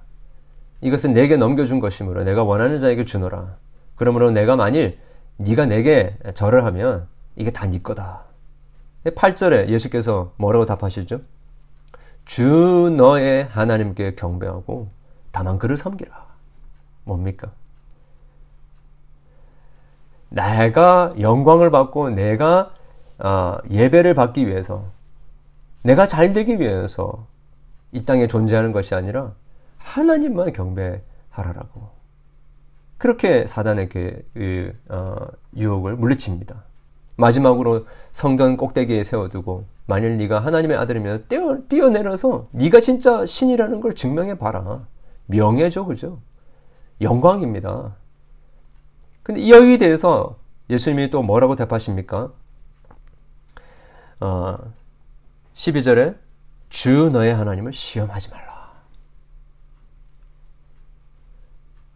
[0.82, 3.58] 이것은 내게 넘겨준 것이므로 내가 원하는 자에게 주노라.
[3.96, 5.00] 그러므로 내가 만일
[5.38, 8.24] 네가 내게 절을 하면 이게 다 네 거다.
[9.06, 11.22] 8절에 예수께서 뭐라고 답하시죠?
[12.26, 14.90] 주 너의 하나님께 경배하고
[15.32, 16.26] 다만 그를 섬기라.
[17.04, 17.52] 뭡니까?
[20.36, 22.72] 내가 영광을 받고 내가
[23.18, 24.84] 어, 예배를 받기 위해서
[25.82, 27.26] 내가 잘 되기 위해서
[27.94, 29.32] 이 땅에 존재하는 것이 아니라
[29.78, 31.96] 하나님만 경배하라라고.
[32.98, 34.26] 그렇게 사단에게
[34.90, 35.16] 어,
[35.56, 36.64] 유혹을 물리칩니다.
[37.16, 44.38] 마지막으로 성전 꼭대기에 세워두고 만일 네가 하나님의 아들이면 뛰어, 뛰어내려서 네가 진짜 신이라는 걸 증명해
[44.38, 44.86] 봐라.
[45.28, 46.20] 명예죠, 그죠?
[47.00, 47.96] 영광입니다.
[49.26, 50.38] 근데 여기에 대해서
[50.70, 52.32] 예수님이 또 뭐라고 대답하십니까?
[54.20, 54.58] 어,
[55.56, 56.16] 12절에
[56.70, 58.72] 주 너의 하나님을 시험하지 말라.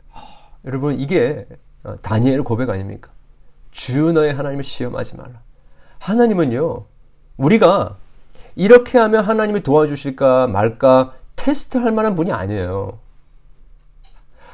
[0.09, 0.19] 어,
[0.65, 1.45] 여러분 이게
[1.83, 3.11] 어, 다니엘 고백 아닙니까?
[3.69, 5.41] 주 너의 하나님을 시험하지 말라.
[5.99, 6.85] 하나님은요,
[7.37, 7.97] 우리가
[8.55, 12.97] 이렇게 하면 하나님이 도와주실까 말까 테스트할 만한 분이 아니에요.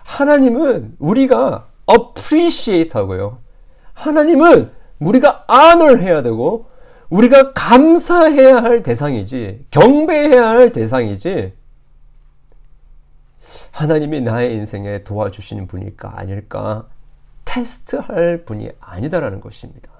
[0.03, 3.39] 하나님은 우리가 appreciate 하고요.
[3.93, 6.67] 하나님은 우리가 honor 해야 되고,
[7.09, 11.53] 우리가 감사해야 할 대상이지, 경배해야 할 대상이지,
[13.71, 16.87] 하나님이 나의 인생에 도와주시는 분일까 아닐까
[17.45, 19.91] 테스트할 분이 아니다라는 것입니다.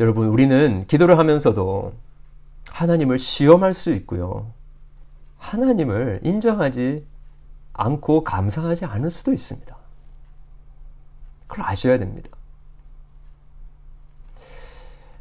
[0.00, 1.92] 여러분, 우리는 기도를 하면서도
[2.74, 4.52] 하나님을 시험할 수 있고요.
[5.38, 7.06] 하나님을 인정하지
[7.72, 9.76] 않고 감사하지 않을 수도 있습니다.
[11.46, 12.30] 그걸 아셔야 됩니다.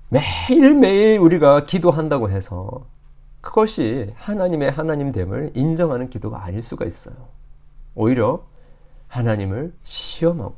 [0.09, 2.87] 매일매일 우리가 기도한다고 해서
[3.41, 7.15] 그것이 하나님의 하나님됨을 인정하는 기도가 아닐 수가 있어요.
[7.93, 8.47] 오히려
[9.09, 10.55] 하나님을 시험하고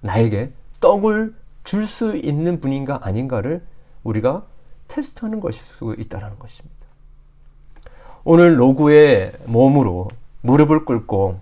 [0.00, 3.64] 나에게 떡을 줄 수 있는 분인가 아닌가를
[4.02, 4.44] 우리가
[4.88, 6.76] 테스트하는 것일 수 있다는 것입니다.
[8.24, 10.08] 오늘 로구의 몸으로
[10.42, 11.40] 무릎을 꿇고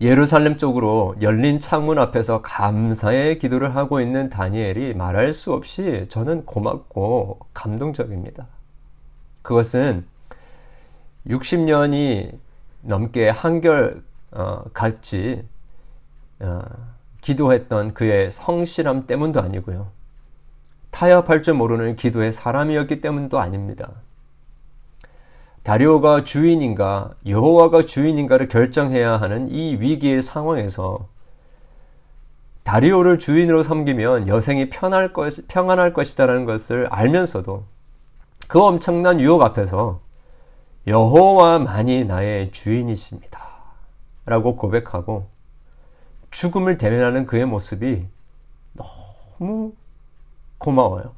[0.00, 7.38] 예루살렘 쪽으로 열린 창문 앞에서 감사의 기도를 하고 있는 다니엘이 말할 수 없이 저는 고맙고
[7.54, 8.46] 감동적입니다.
[9.40, 10.06] 그것은
[11.26, 12.38] 60년이
[12.82, 14.02] 넘게 한결
[14.32, 15.42] 어, 같이
[16.40, 16.62] 어,
[17.22, 19.95] 기도했던 그의 성실함 때문도 아니고요.
[20.96, 23.90] 타협할 줄 모르는 기도의 사람이었기 때문도 아닙니다.
[25.62, 31.08] 다리오가 주인인가 여호와가 주인인가를 결정해야 하는 이 위기의 상황에서
[32.62, 37.64] 다리오를 주인으로 섬기면 여생이 편할 것, 평안할 것이다라는 것을 알면서도
[38.48, 40.00] 그 엄청난 유혹 앞에서
[40.86, 43.38] 여호와만이 나의 주인이십니다.
[44.24, 45.28] 라고 고백하고
[46.30, 48.06] 죽음을 대면하는 그의 모습이
[48.72, 49.74] 너무
[50.58, 51.14] 고마워요.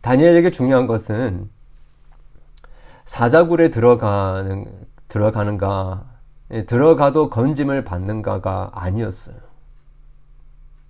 [0.00, 1.50] 다니엘에게 중요한 것은
[3.04, 6.16] 사자굴에 들어가는 들어가는가
[6.52, 9.36] 예, 들어가도 건짐을 받는가가 아니었어요.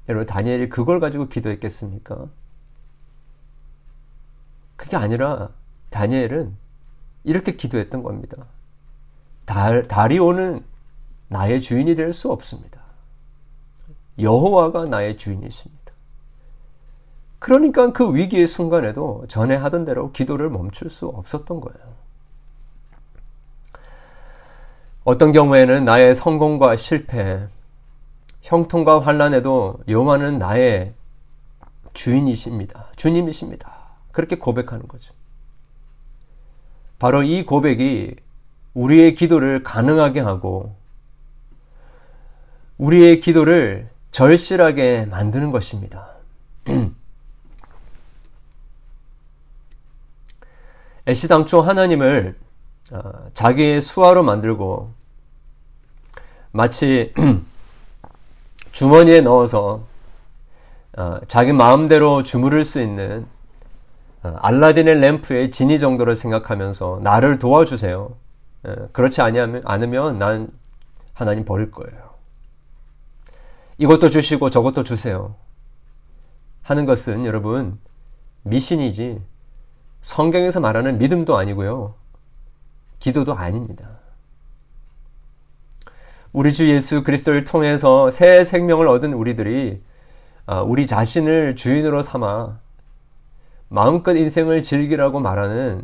[0.09, 2.27] 여러분 다니엘이 그걸 가지고 기도했겠습니까?
[4.77, 5.51] 그게 아니라
[5.91, 6.57] 다니엘은
[7.25, 8.47] 이렇게 기도했던 겁니다.
[9.47, 10.65] 다, 다리오는
[11.29, 12.81] 나의 주인이 될 수 없습니다.
[14.18, 15.92] 여호와가 나의 주인이십니다.
[17.38, 21.96] 그러니까 그 위기의 순간에도 전에 하던 대로 기도를 멈출 수 없었던 거예요.
[25.05, 27.46] 어떤 경우에는 나의 성공과 실패,
[28.42, 30.94] 형통과 환란에도 여호와는 나의
[31.92, 32.90] 주인이십니다.
[32.96, 33.72] 주님이십니다.
[34.12, 35.14] 그렇게 고백하는 거죠.
[36.98, 38.16] 바로 이 고백이
[38.74, 40.74] 우리의 기도를 가능하게 하고
[42.79, 46.09] 우리의 기도를 절실하게 만드는 것입니다.
[51.07, 52.35] 애시 당초 하나님을
[52.92, 54.90] 어, 자기의 수하로 만들고
[56.50, 57.12] 마치
[58.72, 59.85] 주머니에 넣어서
[60.96, 63.26] 어, 자기 마음대로 주무를 수 있는
[64.22, 68.14] 어, 알라딘의 램프의 진이 정도를 생각하면서 나를 도와주세요.
[68.92, 70.48] 그렇지 않으면 난
[71.12, 72.06] 하나님 버릴 거예요.
[73.79, 75.35] 이것도 주시고 저것도 주세요.
[76.62, 77.79] 하는 것은 여러분
[78.43, 79.21] 미신이지
[80.01, 81.95] 성경에서 말하는 믿음도 아니고요.
[82.99, 83.89] 기도도 아닙니다.
[86.33, 89.83] 우리 주 예수 그리스도를 통해서 새 생명을 얻은 우리들이
[90.47, 92.59] 아, 우리 자신을 주인으로 삼아
[93.69, 95.83] 마음껏 인생을 즐기라고 말하는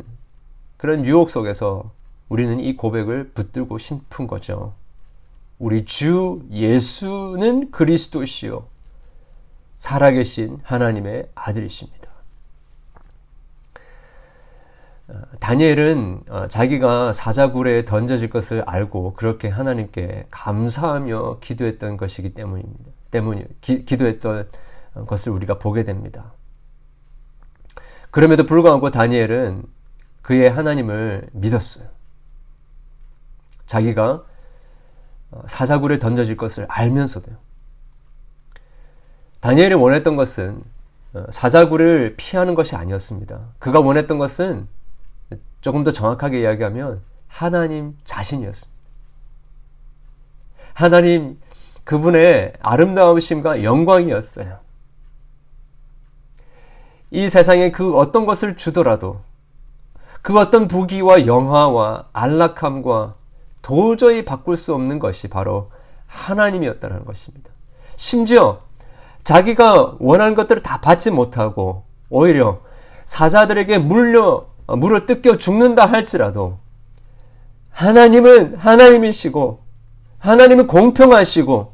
[0.77, 1.91] 그런 유혹 속에서
[2.29, 4.73] 우리는 이 고백을 붙들고 싶은 거죠.
[5.63, 8.67] 우리 주 예수는 그리스도시요.
[9.77, 12.09] 살아계신 하나님의 아들이십니다.
[15.07, 22.91] 어, 다니엘은 어, 자기가 사자굴에 던져질 것을 알고 그렇게 하나님께 감사하며 기도했던 것이기 때문입니다.
[23.11, 24.49] 때문이 기, 기도했던
[25.07, 26.33] 것을 우리가 보게 됩니다.
[28.11, 29.63] 그럼에도 불구하고 다니엘은
[30.23, 31.87] 그의 하나님을 믿었어요.
[33.65, 34.32] 자기가 어,
[35.47, 37.35] 사자굴에 던져질 것을 알면서도요.
[39.39, 40.63] 다니엘이 원했던 것은
[41.29, 43.39] 사자굴을 피하는 것이 아니었습니다.
[43.59, 44.67] 그가 원했던 것은
[45.61, 48.73] 조금 더 정확하게 이야기하면 하나님 자신이었습니다.
[50.73, 51.39] 하나님
[51.83, 54.57] 그분의 아름다우심과 영광이었어요.
[57.11, 59.21] 이 세상에 그 어떤 것을 주더라도
[60.21, 63.15] 그 어떤 부귀와 영화와 안락함과
[63.63, 65.71] 도저히 바꿀 수 없는 것이 바로
[66.05, 67.49] 하나님이었다는 것입니다.
[67.95, 68.61] 심지어
[69.23, 72.59] 자기가 원하는 것들을 다 받지 못하고 오히려
[73.05, 76.59] 사자들에게 물려 어, 물어 뜯겨 죽는다 할지라도
[77.71, 79.63] 하나님은 하나님이시고
[80.19, 81.73] 하나님은 공평하시고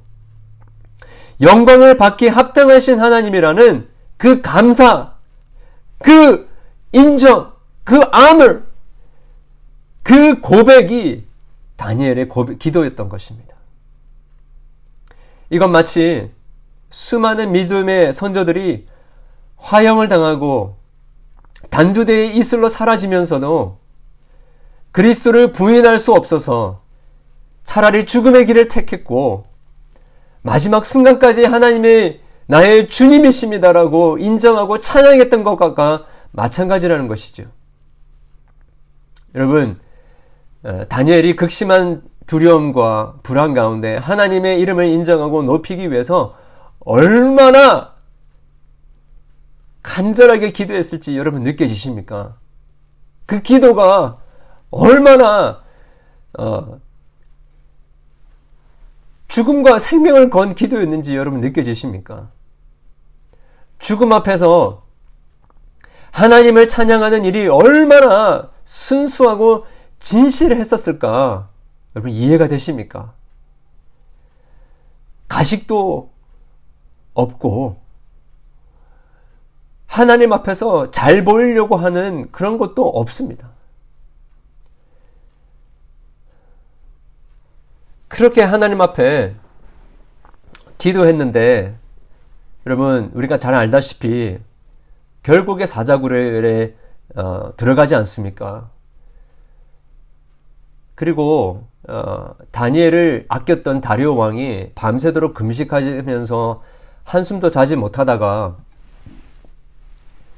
[1.41, 5.13] 영광을 받기 합당하신 하나님이라는 그 감사,
[5.99, 6.47] 그
[6.91, 8.65] 인정, 그 아물,
[10.03, 11.28] 그 고백이
[11.79, 13.55] 다니엘의 고백, 기도였던 것입니다.
[15.49, 16.29] 이건 마치
[16.89, 18.85] 수많은 믿음의 선조들이
[19.55, 20.77] 화형을 당하고
[21.69, 23.79] 단두대의 이슬로 사라지면서도
[24.91, 26.81] 그리스도를 부인할 수 없어서
[27.63, 29.45] 차라리 죽음의 길을 택했고
[30.41, 37.45] 마지막 순간까지 하나님의 나의 주님이십니다라고 인정하고 찬양했던 것과 마찬가지라는 것이죠.
[39.35, 39.88] 여러분, 어,
[40.61, 46.35] 다니엘이 극심한 두려움과 불안 가운데 하나님의 이름을 인정하고 높이기 위해서
[46.79, 47.95] 얼마나
[49.81, 52.35] 간절하게 기도했을지 여러분 느껴지십니까?
[53.25, 54.19] 그 기도가
[54.69, 55.63] 얼마나
[56.37, 56.79] 어,
[59.27, 62.29] 죽음과 생명을 건 기도였는지 여러분 느껴지십니까?
[63.79, 64.83] 죽음 앞에서
[66.11, 69.65] 하나님을 찬양하는 일이 얼마나 순수하고
[69.99, 71.49] 진실했었을까?
[71.95, 73.13] 여러분 이해가 되십니까?
[75.27, 76.11] 가식도
[77.13, 77.81] 없고
[79.85, 83.51] 하나님 앞에서 잘 보이려고 하는 그런 것도 없습니다.
[88.07, 89.35] 그렇게 하나님 앞에
[90.77, 91.77] 기도했는데
[92.65, 94.39] 여러분 우리가 잘 알다시피
[95.23, 96.75] 결국에 사자굴에
[97.15, 98.69] 어, 들어가지 않습니까?
[100.99, 106.61] 그리고 어, 다니엘을 아꼈던 다리오 왕이 밤새도록 금식하면서
[107.05, 108.57] 한숨도 자지 못하다가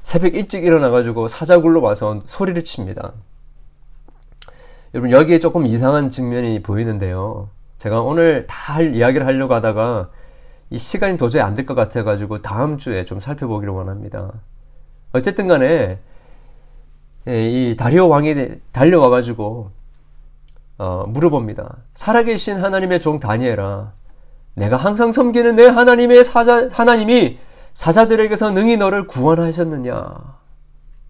[0.04, 3.10] 새벽 일찍 일어나가지고 사자굴로 와서 소리를 칩니다.
[4.94, 7.48] 여러분 여기에 조금 이상한 측면이 보이는데요.
[7.78, 10.10] 제가 오늘 다 이야기를 하려고 하다가
[10.70, 14.30] 이 시간이 도저히 안 될 것 같아가지고 다음 주에 좀 살펴보기를 원합니다.
[15.12, 15.98] 어쨌든 간에
[17.26, 19.81] 예, 이 다리오 왕이 달려와가지고
[20.82, 21.76] 어, 물어봅니다.
[21.94, 23.92] 살아계신 하나님의 종 다니엘아,
[24.54, 27.38] 내가 항상 섬기는 내 하나님의 사자 하나님이
[27.72, 30.12] 사자들에게서 능히 너를 구원하셨느냐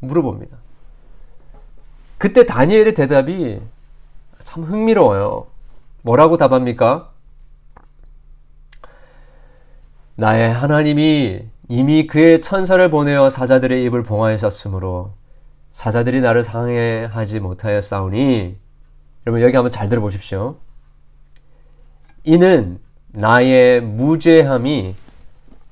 [0.00, 0.58] 물어봅니다.
[2.18, 3.62] 그때 다니엘의 대답이
[4.44, 5.46] 참 흥미로워요.
[6.02, 7.08] 뭐라고 답합니까?
[10.16, 15.14] 나의 하나님이 이미 그의 천사를 보내어 사자들의 입을 봉하셨으므로
[15.70, 18.61] 사자들이 나를 상해하지 못하였사오니
[19.26, 20.56] 여러분 여기 한번 잘 들어보십시오.
[22.24, 24.94] 이는 나의 무죄함이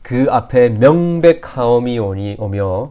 [0.02, 2.88] 그 앞에 명백하옴이 오니 오며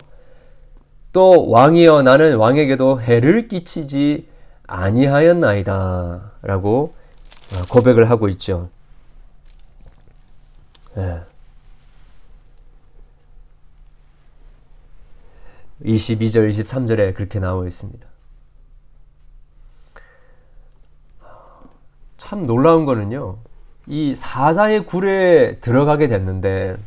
[1.11, 4.25] 또 왕이여 나는 왕에게도 해를 끼치지
[4.67, 6.93] 아니하였나이다 라고
[7.69, 8.69] 고백을 하고 있죠.
[10.95, 11.21] 네.
[15.83, 18.05] 22절, 23절에 그렇게 나와 있습니다.
[22.19, 23.37] 참 놀라운 거는요.
[23.87, 26.77] 이 사자의 굴에 들어가게 됐는데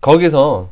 [0.00, 0.68] 거기서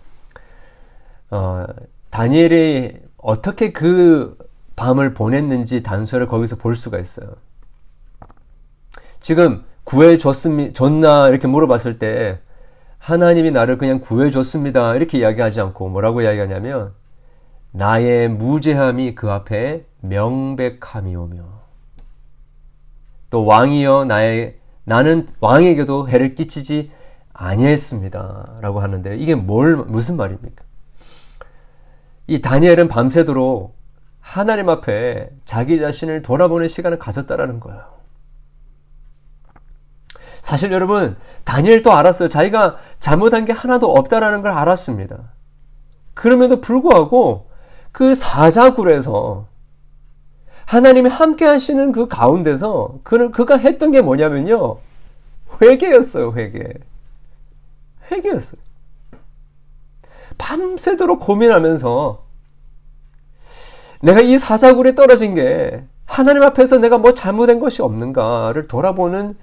[1.31, 1.65] 어,
[2.11, 4.37] 다니엘이 어떻게 그
[4.77, 7.27] 밤을 보냈는지 단서를 거기서 볼 수가 있어요.
[9.21, 12.39] 지금 구해줬습니 줬나 이렇게 물어봤을 때
[12.99, 16.93] 하나님이 나를 그냥 구해줬습니다 이렇게 이야기하지 않고 뭐라고 이야기하냐면
[17.71, 21.64] 나의 무죄함이 그 앞에 명백함이 오며
[23.35, 26.93] 또 왕이여 나의 나는 왕에게도 해를 끼치지
[27.33, 30.63] 아니했습니다라고 하는데 이게 뭘 무슨 말입니까?
[32.29, 33.77] 이 다니엘은 밤새도록
[34.21, 37.81] 하나님 앞에 자기 자신을 돌아보는 시간을 가졌다라는 거예요.
[40.41, 42.29] 사실 여러분 다니엘도 알았어요.
[42.29, 45.25] 자기가 잘못한 게 하나도 없다라는 걸 알았습니다.
[46.15, 47.51] 그럼에도 불구하고
[47.91, 49.49] 그 사자굴에서
[50.67, 54.79] 하나님이 함께 하시는 그 가운데서 그는 그가 했던 게 뭐냐면요.
[55.61, 56.75] 회개였어요, 회개.
[58.11, 58.61] 회개였어요.
[60.39, 62.25] 밤새도록 고민하면서
[64.03, 69.37] 내가 이 사자굴에 떨어진 게 하나님 앞에서 내가 뭐 잘못한 것이 없는가를 돌아보는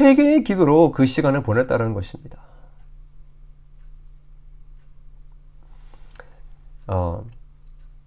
[0.00, 2.38] 회개의 기도로 그 시간을 보냈다는 것입니다.
[6.86, 7.22] 어,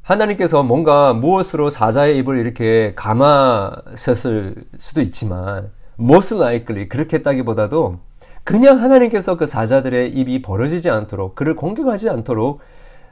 [0.01, 7.99] 하나님께서 뭔가 무엇으로 사자의 입을 이렇게 감아셨을 수도 있지만 most likely 그렇게 했다기보다도
[8.43, 12.61] 그냥 하나님께서 그 사자들의 입이 벌어지지 않도록 그를 공격하지 않도록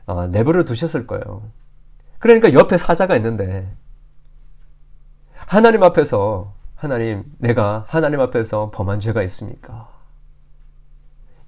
[0.08, 1.44] 어, 내버려 두셨을 거예요.
[2.18, 3.72] 그러니까 옆에 사자가 있는데
[5.36, 9.90] 하나님 앞에서 하나님 내가 하나님 앞에서 범한 죄가 있습니까?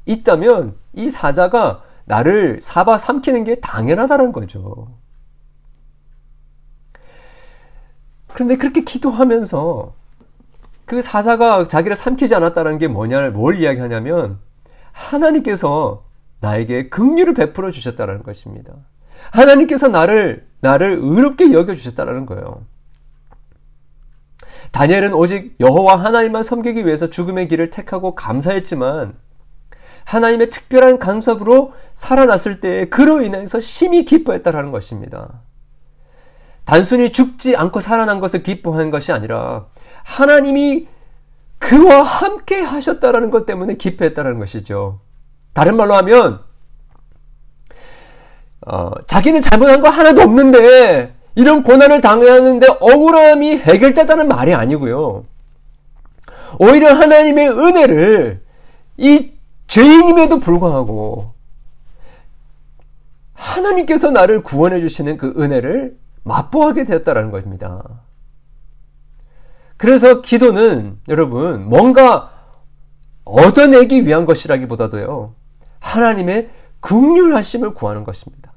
[0.05, 5.00] 있다면 이 사자가 나를 사바 삼키는 게 당연하다는 거죠.
[8.33, 9.93] 그런데 그렇게 기도하면서
[10.85, 14.39] 그 사자가 자기를 삼키지 않았다는 게 뭐냐, 뭘 이야기하냐면
[14.91, 16.03] 하나님께서
[16.41, 18.73] 나에게 긍휼을 베풀어 주셨다는 것입니다.
[19.31, 22.65] 하나님께서 나를 나를 의롭게 여겨 주셨다는 거예요.
[24.71, 29.15] 다니엘은 오직 여호와 하나님만 섬기기 위해서 죽음의 길을 택하고 감사했지만
[30.05, 35.41] 하나님의 특별한 간섭으로 살아났을 때 그로 인해서 심히 기뻐했다라는 것입니다.
[36.71, 39.65] 단순히 죽지 않고 살아난 것을 기뻐한 것이 아니라
[40.05, 40.87] 하나님이
[41.59, 45.01] 그와 함께 하셨다라는 것 때문에 기뻐했다라는 것이죠.
[45.51, 46.39] 다른 말로 하면
[48.65, 55.25] 어, 자기는 잘못한 거 하나도 없는데 이런 고난을 당하는데 억울함이 해결됐다는 말이 아니고요.
[56.57, 58.43] 오히려 하나님의 은혜를
[58.95, 59.33] 이
[59.67, 61.33] 죄인임에도 불구하고
[63.33, 67.81] 하나님께서 나를 구원해 주시는 그 은혜를 맛보하게 되었다라는 것입니다.
[69.77, 72.31] 그래서 기도는 여러분 뭔가
[73.25, 75.33] 얻어내기 위한 것이라기보다도요.
[75.79, 76.49] 하나님의
[76.81, 78.51] 국률하심을 구하는 것입니다.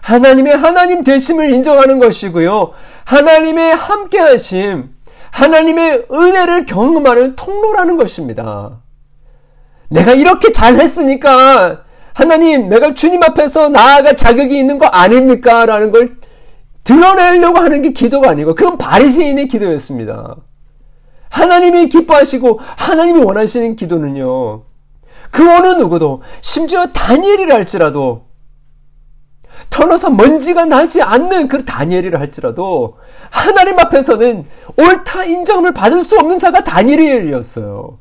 [0.00, 2.72] 하나님의 하나님 되심을 인정하는 것이고요.
[3.04, 4.94] 하나님의 함께하심,
[5.30, 8.82] 하나님의 은혜를 경험하는 통로라는 것입니다.
[9.88, 15.66] 내가 이렇게 잘했으니까 하나님, 내가 주님 앞에서 나아갈 자격이 있는 거 아닙니까?
[15.66, 16.16] 라는 걸
[16.84, 20.36] 드러내려고 하는 게 기도가 아니고 그건 바리새인의 기도였습니다.
[21.30, 24.62] 하나님이 기뻐하시고 하나님이 원하시는 기도는요.
[25.30, 28.26] 그 어느 누구도 심지어 다니엘이라 할지라도
[29.70, 32.98] 터너서 먼지가 나지 않는 그 다니엘이라 할지라도
[33.30, 34.44] 하나님 앞에서는
[34.76, 37.98] 옳다 인정을 받을 수 없는 자가 다니엘이었어요.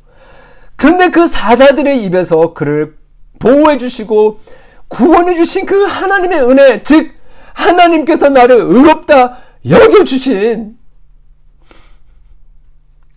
[0.76, 2.98] 그런데 그 사자들의 입에서 그를
[3.40, 4.40] 보호해 주시고
[4.88, 7.13] 구원해 주신 그 하나님의 은혜, 즉
[7.54, 9.38] 하나님께서 나를 의롭다
[9.68, 10.78] 여겨 주신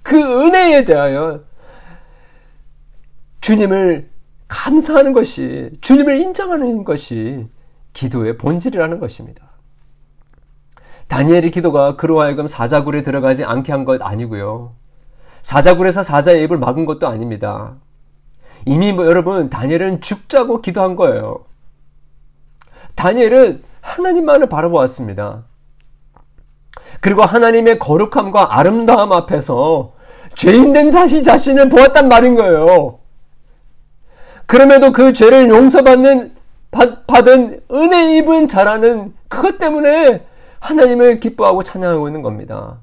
[0.02, 1.40] 그 은혜에 대하여
[3.40, 4.10] 주님을
[4.48, 7.46] 감사하는 것이 주님을 인정하는 것이
[7.92, 9.46] 기도의 본질이라는 것입니다.
[11.08, 14.74] 다니엘의 기도가 그로 하여금 사자굴에 들어가지 않게 한 것 아니고요.
[15.42, 17.76] 사자굴에서 사자의 입을 막은 것도 아닙니다.
[18.64, 21.44] 이미 뭐 여러분 다니엘은 죽자고 기도한 거예요.
[22.96, 25.44] 다니엘은 하나님만을 바라보았습니다.
[27.00, 29.92] 그리고 하나님의 거룩함과 아름다움 앞에서
[30.34, 32.98] 죄인된 자신 자신을 보았단 말인 거예요.
[34.46, 36.34] 그럼에도 그 죄를 용서받는
[37.06, 40.26] 받은 은혜 입은 자라는 그것 때문에
[40.58, 42.78] 하나님을 기뻐하고 찬양하고 있는 겁니다.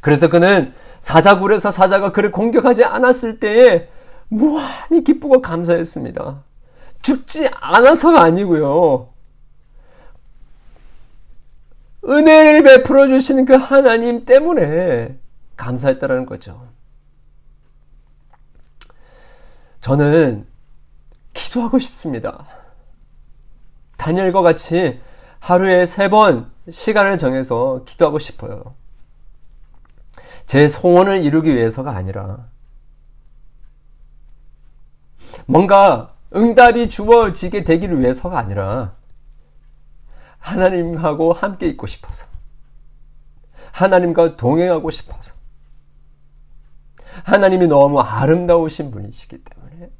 [0.00, 3.86] 그래서 그는 사자굴에서 사자가 그를 공격하지 않았을 때에
[4.28, 6.42] 무한히 기쁘고 감사했습니다.
[7.02, 9.11] 죽지 않아서가 아니고요.
[12.04, 15.18] 은혜를 베풀어 주시는 그 하나님 때문에
[15.56, 16.68] 감사했다라는 거죠.
[19.80, 20.46] 저는
[21.32, 22.46] 기도하고 싶습니다.
[23.96, 25.00] 다니엘과 같이
[25.40, 28.74] 하루에 세 번 시간을 정해서 기도하고 싶어요.
[30.46, 32.46] 제 소원을 이루기 위해서가 아니라
[35.46, 38.94] 뭔가 응답이 주어지게 되기를 위해서가 아니라
[40.42, 42.26] 하나님하고 함께 있고 싶어서
[43.70, 45.34] 하나님과 동행하고 싶어서
[47.24, 49.90] 하나님이 너무 아름다우신 분이시기 때문에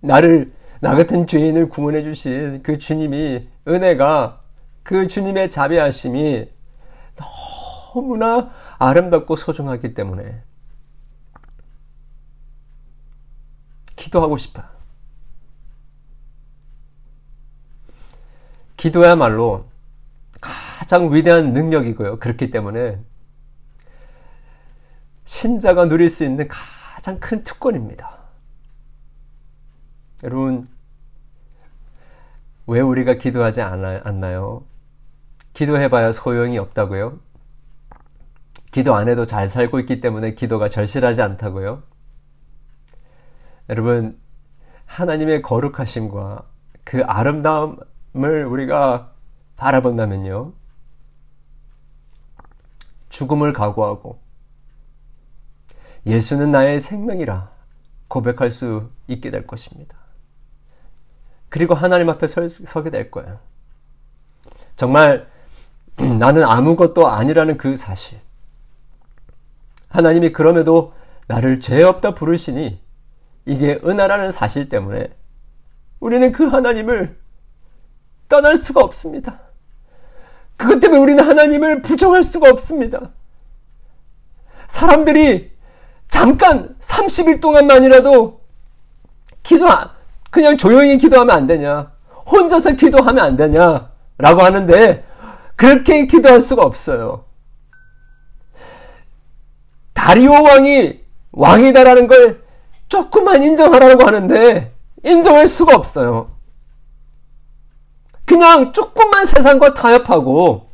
[0.00, 4.42] 나를 나 같은 죄인을 구원해 주신 그 주님이 은혜가
[4.82, 6.48] 그 주님의 자비하심이
[7.94, 10.42] 너무나 아름답고 소중하기 때문에
[13.96, 14.77] 기도하고 싶어요.
[18.78, 19.66] 기도야말로
[20.40, 22.18] 가장 위대한 능력이고요.
[22.20, 22.98] 그렇기 때문에
[25.24, 28.16] 신자가 누릴 수 있는 가장 큰 특권입니다.
[30.24, 30.66] 여러분,
[32.66, 34.64] 왜 우리가 기도하지 않나요?
[35.52, 37.18] 기도해봐야 소용이 없다고요?
[38.70, 41.82] 기도 안 해도 잘 살고 있기 때문에 기도가 절실하지 않다고요?
[43.70, 44.18] 여러분,
[44.86, 46.44] 하나님의 거룩하심과
[46.84, 47.76] 그 아름다움
[48.16, 49.12] 을 우리가
[49.56, 50.50] 바라본다면요.
[53.08, 54.20] 죽음을 각오하고
[56.06, 57.50] 예수는 나의 생명이라
[58.08, 59.96] 고백할 수 있게 될 것입니다.
[61.48, 63.38] 그리고 하나님 앞에 서, 서게 될 거예요.
[64.76, 65.28] 정말
[65.96, 68.20] 나는 아무것도 아니라는 그 사실.
[69.88, 70.92] 하나님이 그럼에도
[71.26, 72.80] 나를 죄 없다 부르시니
[73.46, 75.08] 이게 은하라는 사실 때문에
[76.00, 77.18] 우리는 그 하나님을
[78.28, 79.40] 떠날 수가 없습니다.
[80.56, 83.10] 그것 때문에 우리는 하나님을 부정할 수가 없습니다.
[84.66, 85.50] 사람들이
[86.08, 88.40] 잠깐 30일 동안만이라도
[89.42, 89.66] 기도,
[90.30, 91.92] 그냥 조용히 기도하면 안 되냐?
[92.30, 93.90] 혼자서 기도하면 안 되냐?
[94.18, 95.04] 라고 하는데,
[95.56, 97.22] 그렇게 기도할 수가 없어요.
[99.94, 101.00] 다리오 왕이
[101.32, 102.42] 왕이다라는 걸
[102.88, 104.72] 조금만 인정하라고 하는데
[105.04, 106.30] 인정할 수가 없어요.
[108.28, 110.68] 그냥 조금만 세상과 타협하고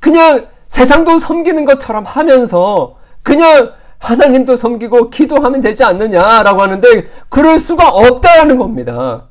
[0.00, 8.58] 그냥 세상도 섬기는 것처럼 하면서 그냥 하나님도 섬기고 기도하면 되지 않느냐라고 하는데 그럴 수가 없다라는
[8.58, 9.28] 겁니다.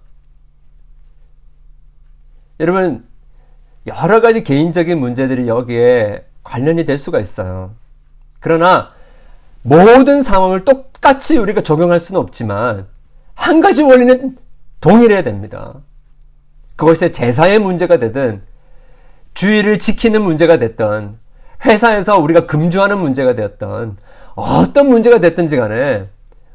[2.62, 3.06] 여러분
[3.86, 7.76] 여러 가지 개인적인 문제들이 여기에 관련이 될 수가 있어요.
[8.40, 8.92] 그러나
[9.64, 12.88] 모든 상황을 똑같이 우리가 적용할 수는 없지만
[13.34, 14.38] 한 가지 원리는
[14.80, 15.74] 동일해야 됩니다.
[16.76, 18.42] 그것이 제사의 문제가 되든
[19.34, 21.18] 주의를 지키는 문제가 됐던
[21.66, 23.98] 회사에서 우리가 금주하는 문제가 되었던
[24.36, 26.06] 어떤 문제가 됐든지 간에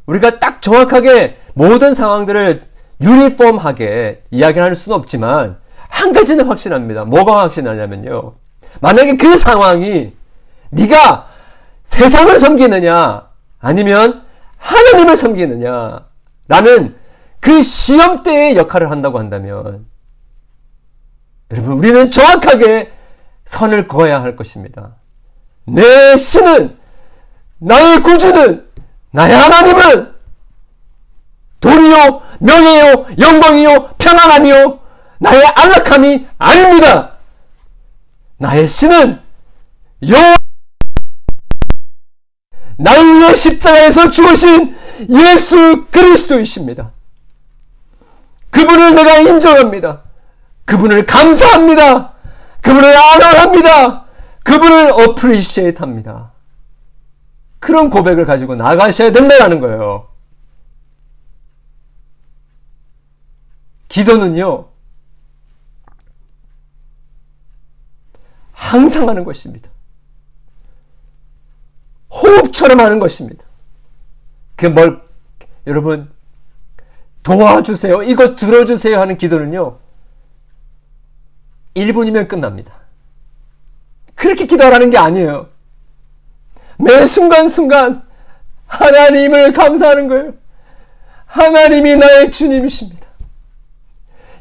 [0.07, 2.63] 우리가 딱 정확하게 모든 상황들을
[3.01, 5.59] 유니폼하게 이야기할 수는 없지만
[5.89, 7.05] 한 가지는 확신합니다.
[7.05, 8.35] 뭐가 확신하냐면요.
[8.81, 10.13] 만약에 그 상황이
[10.71, 11.29] 네가
[11.85, 13.29] 세상을 섬기느냐
[13.61, 14.23] 아니면
[14.59, 16.05] 하나님을 섬기느냐
[16.49, 16.95] 라는
[17.41, 19.87] 그 시험대의 역할을 한다고 한다면
[21.51, 22.93] 여러분 우리는 정확하게
[23.45, 24.97] 선을 그어야 할 것입니다.
[25.65, 26.79] 내 신은
[27.59, 28.69] 나의 구주는
[29.11, 30.15] 나의 하나님은
[31.61, 34.81] 돈이요 명예요 영광이요 평안함이요
[35.19, 37.19] 나의 안락함이 아닙니다.
[38.37, 39.21] 나의 신은
[40.07, 40.37] 여호와
[42.77, 44.77] 나를 십자가에서 죽으신
[45.11, 46.91] 예수 그리스도이십니다.
[48.51, 50.08] 그분을 내가 인정합니다.
[50.69, 52.13] 그분을 감사합니다.
[52.61, 54.05] 그분을 사랑합니다.
[54.45, 56.31] 그분을 appreciate 합니다.
[57.59, 60.07] 그런 고백을 가지고 나가셔야 된다는 거예요.
[63.89, 64.69] 기도는요,
[68.53, 69.71] 항상 하는 것입니다.
[72.11, 73.43] 호흡처럼 하는 것입니다.
[74.55, 75.03] 그 뭘,
[75.67, 76.13] 여러분,
[77.23, 78.03] 도와주세요.
[78.03, 79.79] 이거 들어주세요 하는 기도는요,
[81.79, 82.75] 1분이면 끝납니다.
[84.15, 85.49] 그렇게 기도하라는 게 아니에요.
[86.79, 88.07] 매 순간순간
[88.67, 90.35] 하나님을 감사하는 거예요.
[91.27, 93.07] 하나님이 나의 주님이십니다.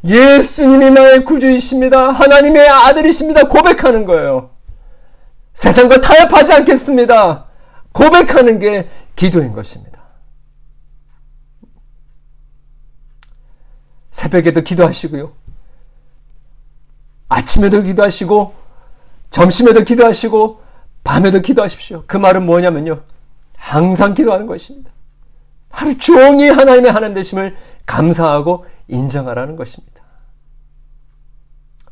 [0.04, 2.12] 예수님이 나의 구주이십니다.
[2.12, 3.48] 하나님의 아들이십니다.
[3.48, 4.52] 고백하는 거예요.
[5.54, 7.46] 세상과 타협하지 않겠습니다.
[7.92, 9.98] 고백하는 게 기도인 것입니다.
[14.12, 15.32] 새벽에도 기도하시고요.
[17.30, 18.56] 아침에도 기도하시고,
[19.30, 20.62] 점심에도 기도하시고,
[21.04, 22.04] 밤에도 기도하십시오.
[22.08, 23.04] 그 말은 뭐냐면요.
[23.56, 24.92] 항상 기도하는 것입니다.
[25.70, 27.56] 하루 종일 하나님의 하나님 되심을
[27.86, 30.04] 감사하고 인정하라는 것입니다.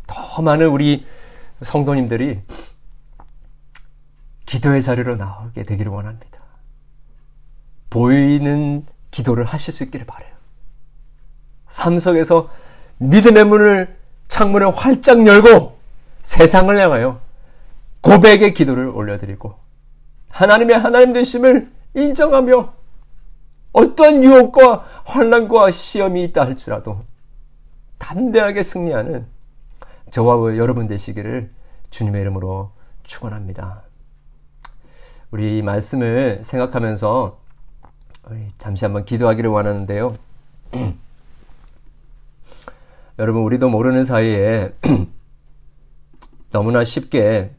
[0.08, 1.06] 더 많은 우리
[1.62, 2.42] 성도님들이
[4.46, 6.40] 기도의 자리로 나오게 되기를 원합니다.
[7.90, 10.34] 보이는 기도를 하실 수 있기를 바래요.
[11.68, 12.50] 삶 속에서
[12.98, 13.95] 믿음의 문을
[14.28, 15.78] 창문을 활짝 열고
[16.22, 17.20] 세상을 향하여
[18.02, 19.56] 고백의 기도를 올려드리고
[20.30, 22.74] 하나님의 하나님 되심을 인정하며
[23.72, 27.04] 어떠한 유혹과 환란과 시험이 있다 할지라도
[27.98, 29.26] 담대하게 승리하는
[30.12, 31.52] 저와 여러분 되시기를
[31.90, 32.72] 주님의 이름으로
[33.04, 33.84] 축원합니다.
[35.32, 37.40] 우리 이 말씀을 생각하면서
[38.58, 40.16] 잠시 한번 기도하기를 원하는데요.
[43.18, 44.74] 여러분 우리도 모르는 사이에
[46.52, 47.52] 너무나 쉽게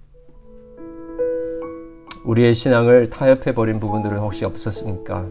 [2.27, 5.27] 우리의 신앙을 타협해 버린 부분들은 혹시 없었습니까?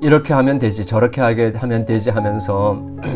[0.00, 2.82] 이렇게 하면 되지, 저렇게 하게 하면 되지 하면서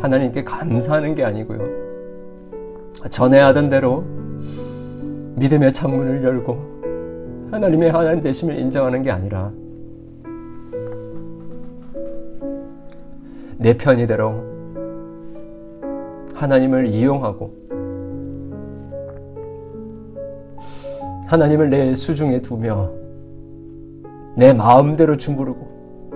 [0.00, 1.58] 하나님께 감사하는 게 아니고요.
[3.10, 4.04] 전에 하던 대로
[5.34, 6.75] 믿음의 창문을 열고
[7.56, 9.50] 하나님의 하나님 되심을 인정하는 게 아니라
[13.56, 14.44] 내 편의대로
[16.34, 17.50] 하나님을 이용하고
[21.28, 22.90] 하나님을 내 수중에 두며
[24.36, 26.10] 내 마음대로 주무르고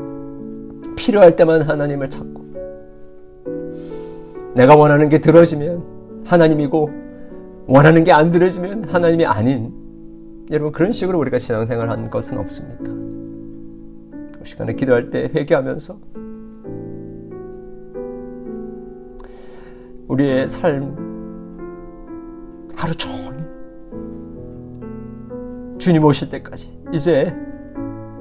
[0.95, 2.45] 필요할 때만 하나님을 찾고
[4.57, 6.91] 내가 원하는 게 들어지면 하나님이고
[7.66, 9.80] 원하는 게 안 들어지면 하나님이 아닌
[10.51, 12.91] 여러분 그런 식으로 우리가 신앙생활 한 것은 없습니까?
[14.39, 15.97] 그 시간에 기도할 때 회개하면서
[20.09, 20.97] 우리의 삶
[22.75, 23.31] 하루 종일
[25.79, 27.33] 주님 오실 때까지 이제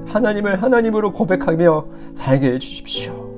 [0.06, 3.28] 하나님을 하나님으로 고백하며 살게 해 주십시오.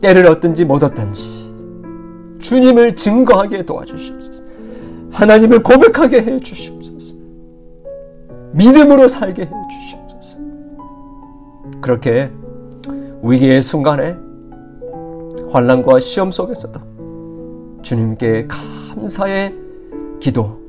[0.00, 1.46] 때를 얻든지 못 얻든지
[2.38, 4.55] 주님을 증거하게 도와주시옵소서.
[5.16, 7.16] 하나님을 고백하게 해 주시옵소서.
[8.52, 10.38] 믿음으로 살게 해 주시옵소서.
[11.80, 12.30] 그렇게
[13.22, 14.14] 위기의 순간에
[15.50, 16.78] 환란과 시험 속에서도
[17.80, 19.54] 주님께 감사의
[20.20, 20.60] 기도,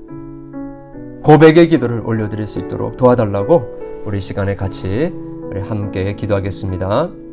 [1.24, 5.14] 고백의 기도를 올려드릴 수 있도록 도와달라고 우리 시간에 같이
[5.50, 7.27] 우리 함께 기도하겠습니다.